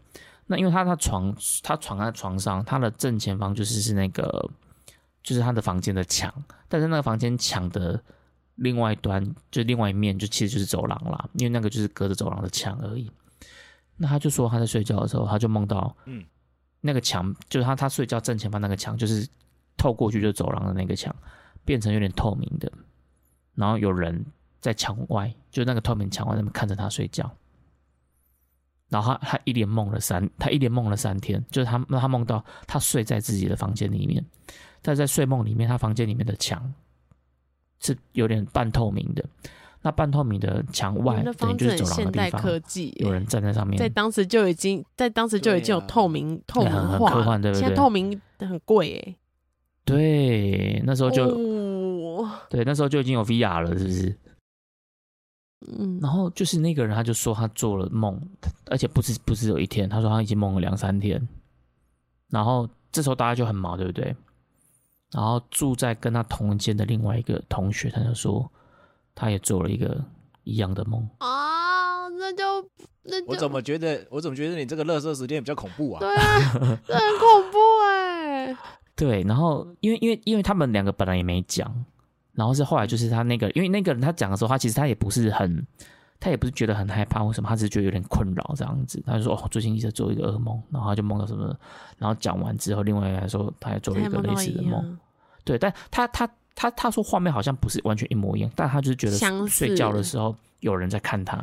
[0.46, 4.50] 那因为他的床，他床在床上，他的正前方就是是那个，
[5.22, 6.32] 就是他的房间的墙，
[6.68, 8.02] 但是那个房间墙的
[8.54, 13.10] 另外一端，就另外一面，就其实就是走廊啦，因为那个就是隔着走廊的墙而已。
[13.98, 16.24] 那他就说他在睡觉的时候，他就梦到，嗯，
[16.80, 19.28] 那个墙就是他他睡觉正前方那个墙，就是
[19.76, 21.14] 透过去就走廊的那个墙，
[21.64, 22.70] 变成有点透明的，
[23.54, 24.24] 然后有人
[24.60, 27.30] 在墙外，就那个透明墙外那边看着他睡觉。
[28.88, 34.24] 然后他他一连梦了三，他一连梦了三天，就是他他梦到他睡在自己的房间里面，
[34.80, 36.72] 但在睡梦里面，他房间里面的墙
[37.80, 39.22] 是有点半透明的，
[39.82, 47.60] 那半透明的墙外等于就是走廊的地方，科技有人站在上面，在当时就已经在当时就已经有透明、啊、透明化，很科幻，对不对？
[47.60, 49.16] 现在透明很贵哎，
[49.84, 54.18] 对，那时候就、哦、对，那时候就已经有 VR 了，是不是？
[55.76, 58.20] 嗯，然后就是那个人，他就说他做了梦，
[58.66, 61.28] 而且不是不是有一天，他说他已经梦了两三天。
[62.30, 64.14] 然后这时候大家就很毛，对不对？
[65.10, 68.48] 然后住在跟他同间的另外一个同学，他就说
[69.18, 70.00] 他也做了一个
[70.44, 72.70] 一样的梦啊，那就
[73.02, 75.98] 那就我怎么觉得我怎么觉得你这个乐色时间比较恐怖啊？
[75.98, 76.22] 对啊，
[76.86, 78.56] 这很恐怖哎。
[78.94, 81.84] 对，然后因为因为因为他们两个本来也没讲。
[82.34, 85.66] 然后是后来就是他那个，因为那个人他讲的时候，他其实他也不是很，
[86.20, 89.02] 他也不是觉得很害怕或什么，他只是觉得有点困扰这样子。
[89.04, 91.52] 他就说：“哦，最近一直做一个噩梦，然后他就梦到什么。”
[91.98, 94.96] 然后讲完之后，另外一个人说他也做了一个类似的梦。
[95.42, 101.36] 对，但他他他他说画面好像不是完全一模一样，但他就是觉得睡觉的时候有人在看他。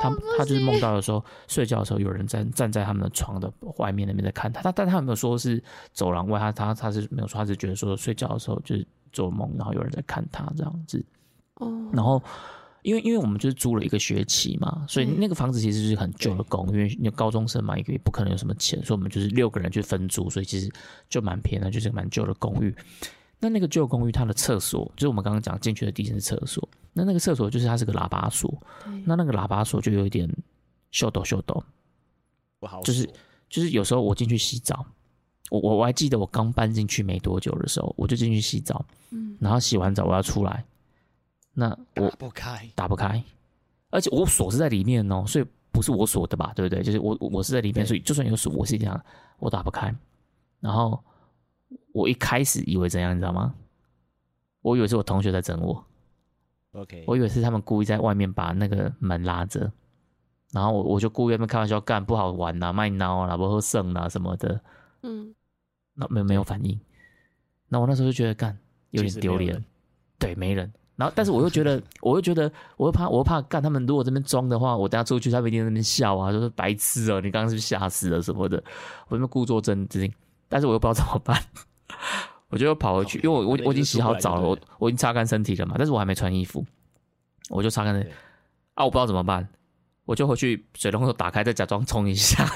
[0.00, 4.62] 他他就是梦到的时候睡觉的时候有人在站在他们的床的外面那边在看他。
[4.62, 5.62] 他但他有没有说是
[5.92, 6.38] 走廊外？
[6.38, 8.86] 他他他是没有说，他是觉得说睡觉的时候就是。
[9.14, 11.00] 做梦，然后有人在看他这样子，
[11.60, 12.20] 哦，然后
[12.82, 20.68] 因为因为我们就是租了一个学期嘛，所以那个房子其实是很旧的公寓，因为高中生嘛，也也不可能有什么钱，所以我们就是六个人去分租，所以其实
[21.08, 22.74] 就蛮便宜的，就是蛮旧的公寓。
[23.40, 28.52] 那那个旧公寓，它的厕所就是我们刚刚讲进去的第一间厕所，那那个厕所就是它是个喇叭锁，
[29.04, 30.28] 那那个喇叭锁就有一点
[30.90, 31.62] 秀逗秀逗，
[32.58, 33.08] 不好，就是
[33.48, 34.86] 就是有时候我进去洗澡。
[35.50, 40.64] 我我我还记得我刚搬进去没多久的时候，我就进去洗澡，嗯，然后洗完澡我要出来，
[41.52, 43.22] 那我打不开，打不开，
[43.90, 46.50] 而且我锁是在里面哦，所以不是我锁的吧？
[46.56, 46.82] 对不对？
[46.82, 49.04] 就是我我是在里面，所以就算有锁，我是这样，
[49.38, 49.94] 我打不开。
[50.60, 50.98] 然后
[51.94, 53.54] 我一开始以为怎样，你知道吗？
[54.62, 55.84] 我以为是我同学在整我
[56.72, 59.70] ，OK，我以为是他们故意在外面把那个门拉着，
[60.52, 64.60] 然后我我就故意在那边开玩笑干不好玩呐、啊，卖孬啊，不喝剩啊什么的。
[65.02, 65.34] 嗯，
[65.94, 66.80] 那没有没有反应，
[67.68, 68.58] 那我那时候就觉得干
[68.90, 69.64] 有点丢脸，
[70.18, 70.72] 对，没人。
[70.96, 73.84] 然后，但是我又觉得，我又觉得，我又怕，我又怕干他们。
[73.84, 78.56] 如果这边装的话，我等下出去，他们一定在那边笑啊，就是白痴哦、喔，你刚刚是不是吓死了什么的？
[79.08, 80.10] 我那边故作镇定，
[80.48, 81.42] 但是我又不知道怎么办，
[82.50, 86.64] 我就跑回去，因为我我我已经洗好澡了，我我已经擦干身体了嘛，但是我还没穿衣服，
[87.50, 88.04] 我就擦干了
[88.74, 89.48] 啊，我不知道怎么办，
[90.04, 92.48] 我就回去水龙头打开，再假装冲一下。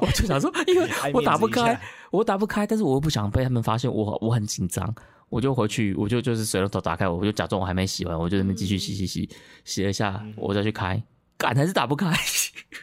[0.00, 1.80] 我就想说，因为我打不开，
[2.10, 4.94] 我打不开，但是我又不想被他们发现我我很紧张，
[5.30, 9.30] 我就回去，我就就是水龙头打开，我就假装我还没洗完，我就那边继续洗洗洗
[9.64, 11.02] 洗了一下，我再去开，
[11.38, 12.12] 干还是打不开，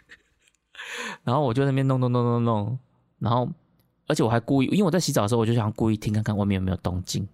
[1.23, 2.79] 然后我就那边弄弄弄弄弄，
[3.19, 3.47] 然后
[4.09, 7.25] 而且我还故意，因为我在洗澡的时候，我就想故意听看看外面有没有动静。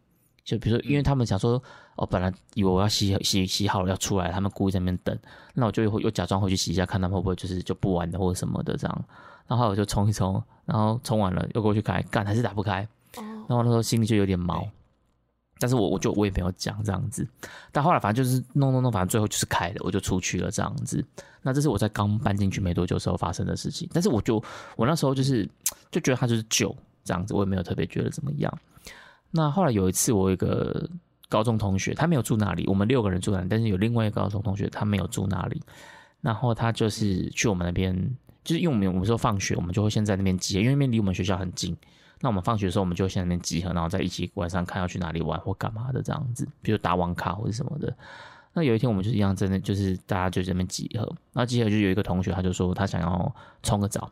[0.43, 1.59] 就比如说，因为他们想说，
[1.95, 5.17] 哦，本来以为我要洗洗洗好了要出来，他们故意在那边等，
[5.55, 9.05] 那我就又假装回去洗一下，看他们会不会就是就不玩了或者什么的这样。
[9.47, 12.87] 然后我就冲一冲，然后冲完了又过去开，干还是打不开。
[13.15, 14.67] 然后那时候心里就有点毛，
[15.59, 17.27] 但是我我就我也没有讲这样子。
[17.71, 21.03] 但后来反正就是弄弄弄，反正最后就是开了，我就出去了这样子。
[21.41, 23.87] 那这是我在刚搬进去没多久时候发生的事情。
[23.93, 24.43] 但是我就
[24.75, 25.47] 我那时候就是
[25.91, 28.51] 就觉得他就是旧这样子，我也没有特别觉得怎么样。
[29.31, 30.89] 那后来有一次，我有一个
[31.29, 35.61] 高中同学，他没有住那里，我们六个人住那里，但是有另外一个高中同学，他没有住那里。
[36.21, 37.93] 然后他就是去我们那边，
[38.43, 41.75] 就是因为我们我们说放学，我们就会先在那边集合，因为那边离我们学校很近。
[42.21, 47.95] 那我们放学的时候，我们就先在那边集合，然后在一起晚上看要去哪里玩或干嘛的这样子，比如打网卡或者什么的。
[48.53, 54.09] 那有一天我们就是一样，真的就是大家就在那边集合，那集合就有一个同学，他就说他想要冲个澡。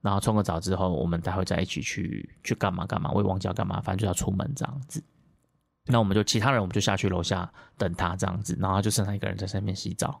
[0.00, 5.00] 然后冲个澡之后，我们待会再一起去去干嘛干嘛，我也忘记要干嘛，反正就要出门这样子。
[5.86, 10.20] 那我们就其他人，我们就下去楼下等他这样子，然后就剩他一个人在上面洗澡。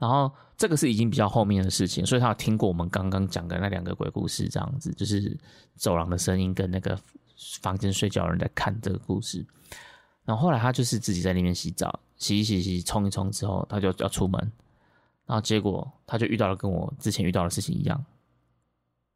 [0.00, 5.38] 然后这个是已经比较后面的事情，所以他有听过我们刚刚讲的那两个鬼故事，这样子就是
[5.76, 6.98] 走廊的声音跟那个
[7.60, 9.46] 房间睡觉的人在看这个故事。
[10.24, 14.40] 然后后来他就是自己在里面洗澡，洗一洗洗，冲一冲之后，他就要出门，
[15.26, 18.02] 然后结果他就遇到了跟我之前遇到的事情一样。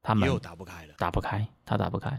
[0.03, 2.11] 他们又打不开了，打不开，他打不开。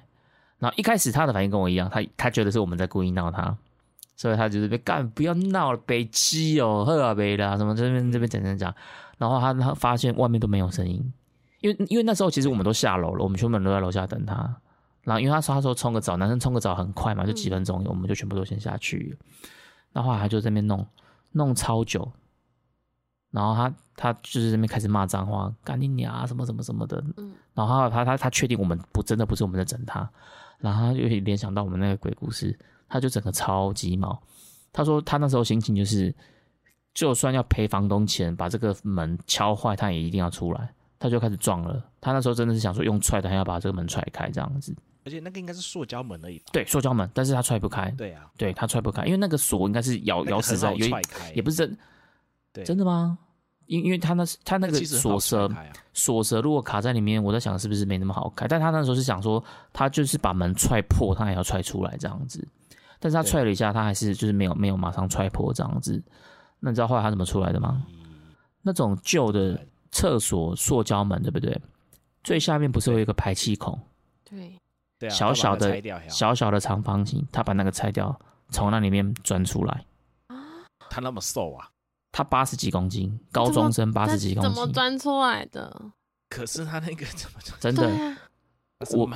[0.58, 3.56] 然后一开始他的反应跟我一样，他他觉得是我们在故意闹他，
[4.16, 8.76] 所以他就是被干不要闹了，北七哦，喝啊杯啦，什么这边这边讲讲讲。
[9.18, 11.14] 然后他他发现外面都没有声音，
[11.62, 14.36] 因为因为那时候其实我们都下楼了，我们全部人都在楼下等他。
[15.04, 19.18] 然后因为他说他说冲个澡，男生冲个澡很快嘛，就几分钟，我们就全部都先下去。
[19.94, 20.86] 然后他就在那边弄
[21.32, 22.12] 弄超久，
[23.32, 27.02] 然后他他就是这边开始骂脏话，干你娘啊什么什么什么的。
[27.54, 30.10] 然后他他他确定我们不真的不是我们在整他。
[30.60, 32.58] 然后他就联想到我们那个鬼故事，
[32.88, 34.22] 他就整个超级毛。
[34.72, 36.14] 他说他那时候心情就是，
[36.94, 40.74] 就算要赔房东钱，把这个门敲坏，他也一定要出来。
[40.98, 41.84] 他就开始撞了。
[42.02, 44.76] 他那时候真的是想说用踹的，还要把这个门踹开这样子。
[45.06, 46.46] 而且那个应该是塑胶门而已吧？
[46.52, 47.92] 对，塑胶门，但是他踹不开。
[47.92, 51.02] 对啊，对他踹不开，因为那个锁应该是咬咬死在，因为
[51.36, 51.78] 也不是真，
[52.52, 53.20] 对真的吗？
[53.68, 55.50] 因因为他那是他那个锁舌，
[55.94, 58.48] 锁舌如果卡在里面，我在想是不是没那么好开？
[58.48, 62.48] 但他那时候是想说，他就是把门踹破，他也要踹出来这样子。
[63.06, 66.04] 但是他踹了一下，他还是就是没有没有马上踹破这样子。
[66.60, 67.86] 那你知道后来他怎么出来的吗？
[68.64, 71.62] 那种旧的厕所塑胶门，对不对？
[72.24, 73.80] 最下面不是有一个排气孔？
[74.28, 74.60] 对，
[74.98, 75.80] 对，小小的
[76.10, 79.86] 小小的长方形，他把那个拆掉，从那里面钻出来。
[80.90, 81.70] 他那么瘦啊？
[82.12, 85.80] 他八十几公斤，高中生八十几公斤，怎么钻出来的？
[86.28, 87.88] 可是他那个怎么真的？
[87.88, 88.18] 啊、
[88.96, 89.08] 我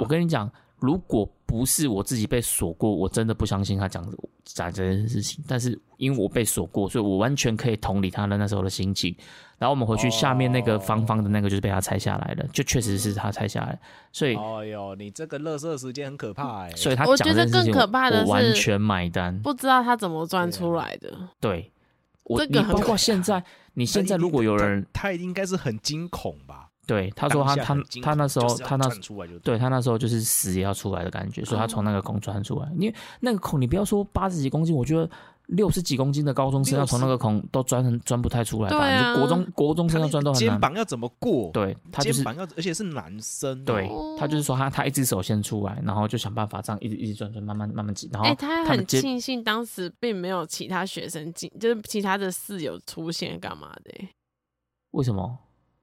[0.00, 4.06] 我跟你讲，如果不是我自己被锁过，我真的不相信他讲
[4.44, 5.42] 讲这件事情。
[5.48, 9.14] 但是因为我被锁过，所以我完全可以同理他的那时候的心情。
[9.58, 13.78] 然后我们回去，下面那个方方的那个就是被他拆下来了，就确实是他拆下来。
[14.12, 16.70] 所以，哎呦，你这个乐色时间很可怕哎。
[16.76, 21.12] 所以他讲的事情，我觉得更可怕的是完全买单，不知道他怎么钻出来的。
[21.40, 21.72] 对。
[22.24, 26.67] 我你包括现在，你现在如果有人，他应该是很惊恐吧？
[26.88, 28.88] 对，他说他他他那时候他那
[29.42, 32.66] 对他那时候就是死也要出来的感觉，所以他从那个孔钻出来。
[32.78, 35.06] 因为那个孔，你不要说八十几公斤，我觉得
[35.48, 38.90] 六十几公斤的高中生要从那个孔都钻很钻不太出来吧？
[38.90, 40.50] 你就国中国中生要钻都很难。
[40.52, 41.50] 肩膀要怎么过？
[41.52, 43.62] 对，他就是肩膀要，而且是男生。
[43.66, 43.86] 对，
[44.18, 48.08] 他就是说他他一只手先出来，然后就想办法这样一直一直转转，慢慢慢慢挤。
[48.10, 53.92] 然后他很庆幸当时并没有其他学生进，就是其他的室友出现干嘛的？
[54.92, 55.38] 为什么？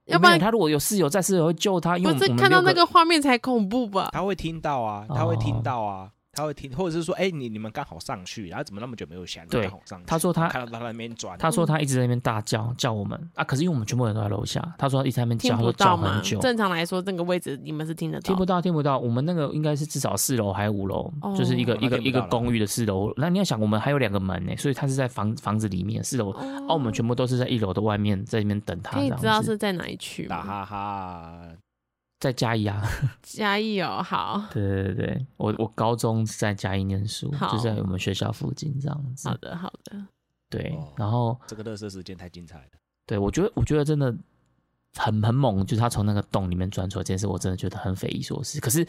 [0.06, 1.98] 要不然他如果有室友在，室友会救他。
[1.98, 4.10] 因为不是看到那个画面才恐怖吧？
[4.12, 9.48] 他会听到啊，他会听到啊，他会听，或者是说，哎，你你们刚好上去，然后怎么那么久没有下来？
[9.48, 9.72] 对，
[10.06, 16.40] 他说他看到他在那边转，他说他一直在那边大叫叫我们啊，可是因为我们全部人都在楼下，他说他一直在那边叫，叫很久。
[16.40, 18.28] 正常来说，那个位置你们是听得到？
[18.28, 19.00] 听不到，听不到。
[19.00, 23.14] 我们那个应该是至少四楼还是五楼，就是一个一个一个公寓的四楼。
[23.16, 29.00] 那你要想，我们还有两个门呢，所以他是在房房子里面四楼，哦，我们全部都是在一楼的外面，在那边等他。
[29.00, 30.42] 可以知道是在哪一区吗？
[30.42, 31.65] 哈哈。
[32.18, 32.82] 在嘉义啊，
[33.22, 39.28] 嘉义哦，好，对对对，我我高中在嘉义念书，就在我们学校附近这样子。
[39.28, 40.02] 好的，好的，
[40.50, 42.72] 对，然后这个乐色时间太精彩了。
[43.06, 44.16] 对，我觉得我觉得真的
[44.96, 48.60] 很很猛，就是他从那个洞里面钻出来这件事，我真的觉得很匪夷所思。
[48.62, 48.88] 可是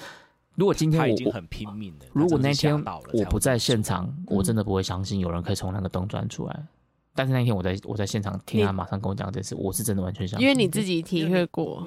[0.54, 2.80] 如果今天我已经很拼命了，如果那天
[3.12, 6.54] 我不在现场，我真的不会相信有人可以从那个洞钻出来。
[6.56, 6.68] 嗯、
[7.12, 11.84] 但是那天我在我在现场听他马上跟我讲这件事，我是真的完全相信，因为你自己体会过，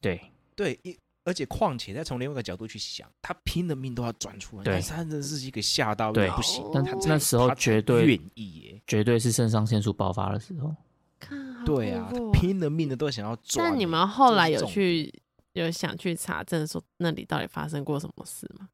[0.00, 0.30] 对。
[0.54, 6.62] 对，一而且况且再从另外一个角度去想，他拼了命都要转出来，对，他真的是一个吓到对不行。
[6.72, 10.74] 但他那时候绝对愿意耶，绝对是肾上腺素爆发的时候。
[11.64, 13.70] 对啊，拼了命的都想要转。
[13.70, 15.10] 但你们后来有去
[15.54, 18.68] 有想去查证，说那里到底发生过什么事吗？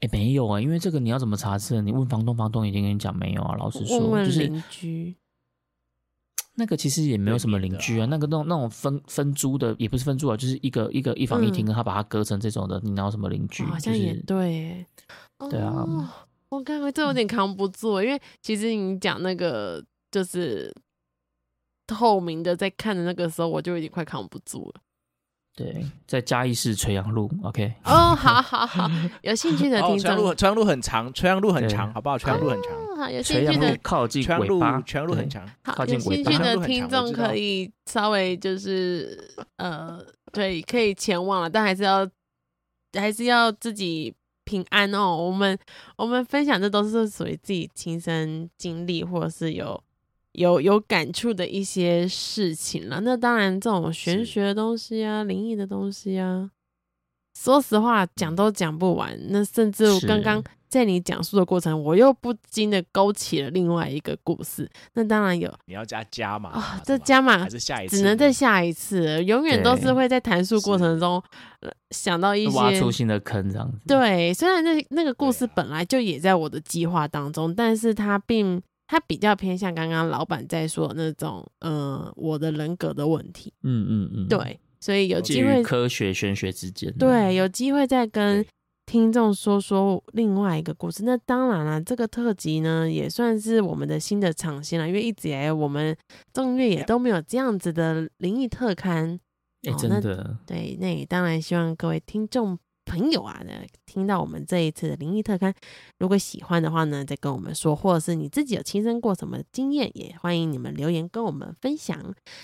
[0.00, 1.84] 哎，没有啊，因为这个你要怎么查证？
[1.86, 3.56] 你问房东，房东已经跟你讲没有啊。
[3.56, 5.16] 老实说，就是邻居。
[6.60, 13.64] 那个其实也没有什么邻居啊，那个那种那种分分租的也不是分租啊，就是一个一个一房一厅，他把它隔成这种的，你哪有什么邻居？
[13.64, 14.84] 好像也对，
[15.48, 15.86] 对啊，
[16.50, 20.70] 我感觉这有点扛不住，因为其实你讲那个就是
[21.86, 24.82] 透明的，在看的那个时候，我就已经快扛不住了。
[25.56, 27.74] 对，在嘉义市垂杨路，OK。
[27.84, 28.90] 哦，好好好，
[29.22, 29.98] 有兴趣的听众。
[29.98, 32.16] 垂杨路，垂杨路很长，垂杨路很长，好不好？
[32.16, 32.72] 垂杨路很长。
[32.96, 35.46] 好，有兴趣的靠近尾巴，垂杨路很长。
[35.64, 40.00] 好，有兴趣的听众可以稍微就是呃，
[40.32, 42.08] 对，可以前往了，但还是要
[42.94, 45.14] 还是要自己平安哦。
[45.14, 45.58] 我们
[45.96, 49.82] 我们分享的都是属于自己亲身经历，或者是有。
[50.32, 56.50] 有有感触的一些事情了，那当然这种玄学的东西啊，灵异的东西啊，
[57.36, 59.18] 说实话讲都讲不完。
[59.28, 64.70] 那甚至我刚刚在你讲述的过程，我又不禁的勾起了另外一个故事。
[64.94, 66.80] 那当然有，你要加加码啊？
[66.84, 67.96] 这加码还是下一次？
[67.96, 71.20] 只能再下一次，永远都是会在谈述过程中
[71.90, 73.80] 想到一些挖出新的坑这样子。
[73.88, 83.52] 对，虽然那那个故事本来就也在我的计划当中，但是它并它比较偏向刚刚老板在说的那种，呃，我的人格的问题。
[83.62, 88.44] 嗯嗯嗯，对，所以有机会科学玄学之间，对，有机会再跟。
[88.86, 95.96] 听众说说另外一个故事，那当然了，这个特辑呢也算是我们的新的尝鲜了，因为一直以来我们
[96.32, 99.20] 正月也都没有这样子的灵异特刊，
[99.62, 102.58] 哎、欸，真的，对，那也当然希望各位听众
[102.90, 103.52] 朋友啊，呢
[103.86, 105.54] 听到我们这一次的灵异特刊，
[105.98, 111.96] 如果喜欢的话呢，再跟我们说，或者是你自己有亲身过什么经验，也欢迎你们留言跟我们分享。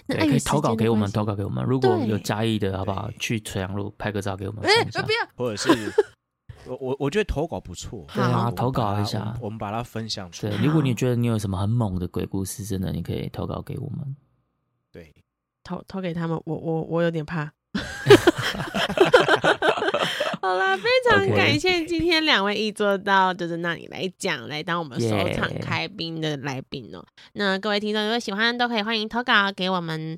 [0.07, 3.11] 那可以投稿给我们，投稿给我们，如果有嘉义的好不好？
[3.18, 5.92] 去垂杨路拍个照给我们，哎、欸，不要，或者是。
[6.68, 10.53] 我我我觉得投稿不错，对啊，投稿一下我，我们把它分享出来。
[10.53, 14.16] 对，如果你觉得你有什么很猛的鬼故事，真的你可以投稿给我们。
[14.90, 15.14] 对，
[15.62, 17.53] 投投给他们，我我我有点怕。
[20.47, 30.16] 好了，非常感谢今天两位一坐到就是那里来讲，来当我们首场开宾的来宾哦.那各位听众如果喜欢，都可以欢迎投稿给我们。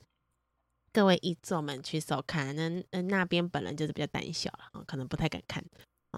[0.92, 5.64] 各位一坐们去收看，那那边本人就是比较胆小了，可能不太敢看。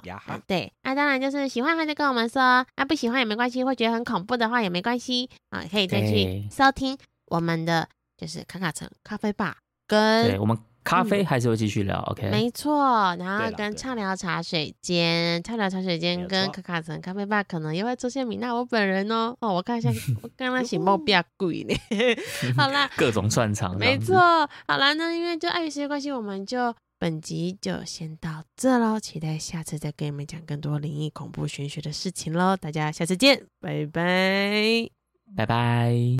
[0.03, 10.57] 呀哈，对，那、啊、当然就是喜欢的话就跟我们说，不喜欢也没关系，会觉得很恐怖的话也没关系啊，可以再去收听我们的就是卡卡城咖啡吧，跟对我们
[10.91, 19.89] 咖啡还是会继续聊、嗯、，OK，没错，然后跟畅聊茶水间，畅聊茶水间跟卡卡城咖啡吧可能也会出现米娜我本人哦，哦，我看一下，
[20.23, 21.75] 我刚刚醒报比较贵呢，
[22.59, 26.75] 好啦，各种串场，没错，好啦，那因为就碍于时间关系，我们就。
[27.03, 32.55] 本集就先到这喽，期待下次再跟你们讲更多灵异、恐怖、玄学的事情喽！
[32.59, 34.91] 大家下次见，拜拜，
[35.35, 36.19] 拜拜。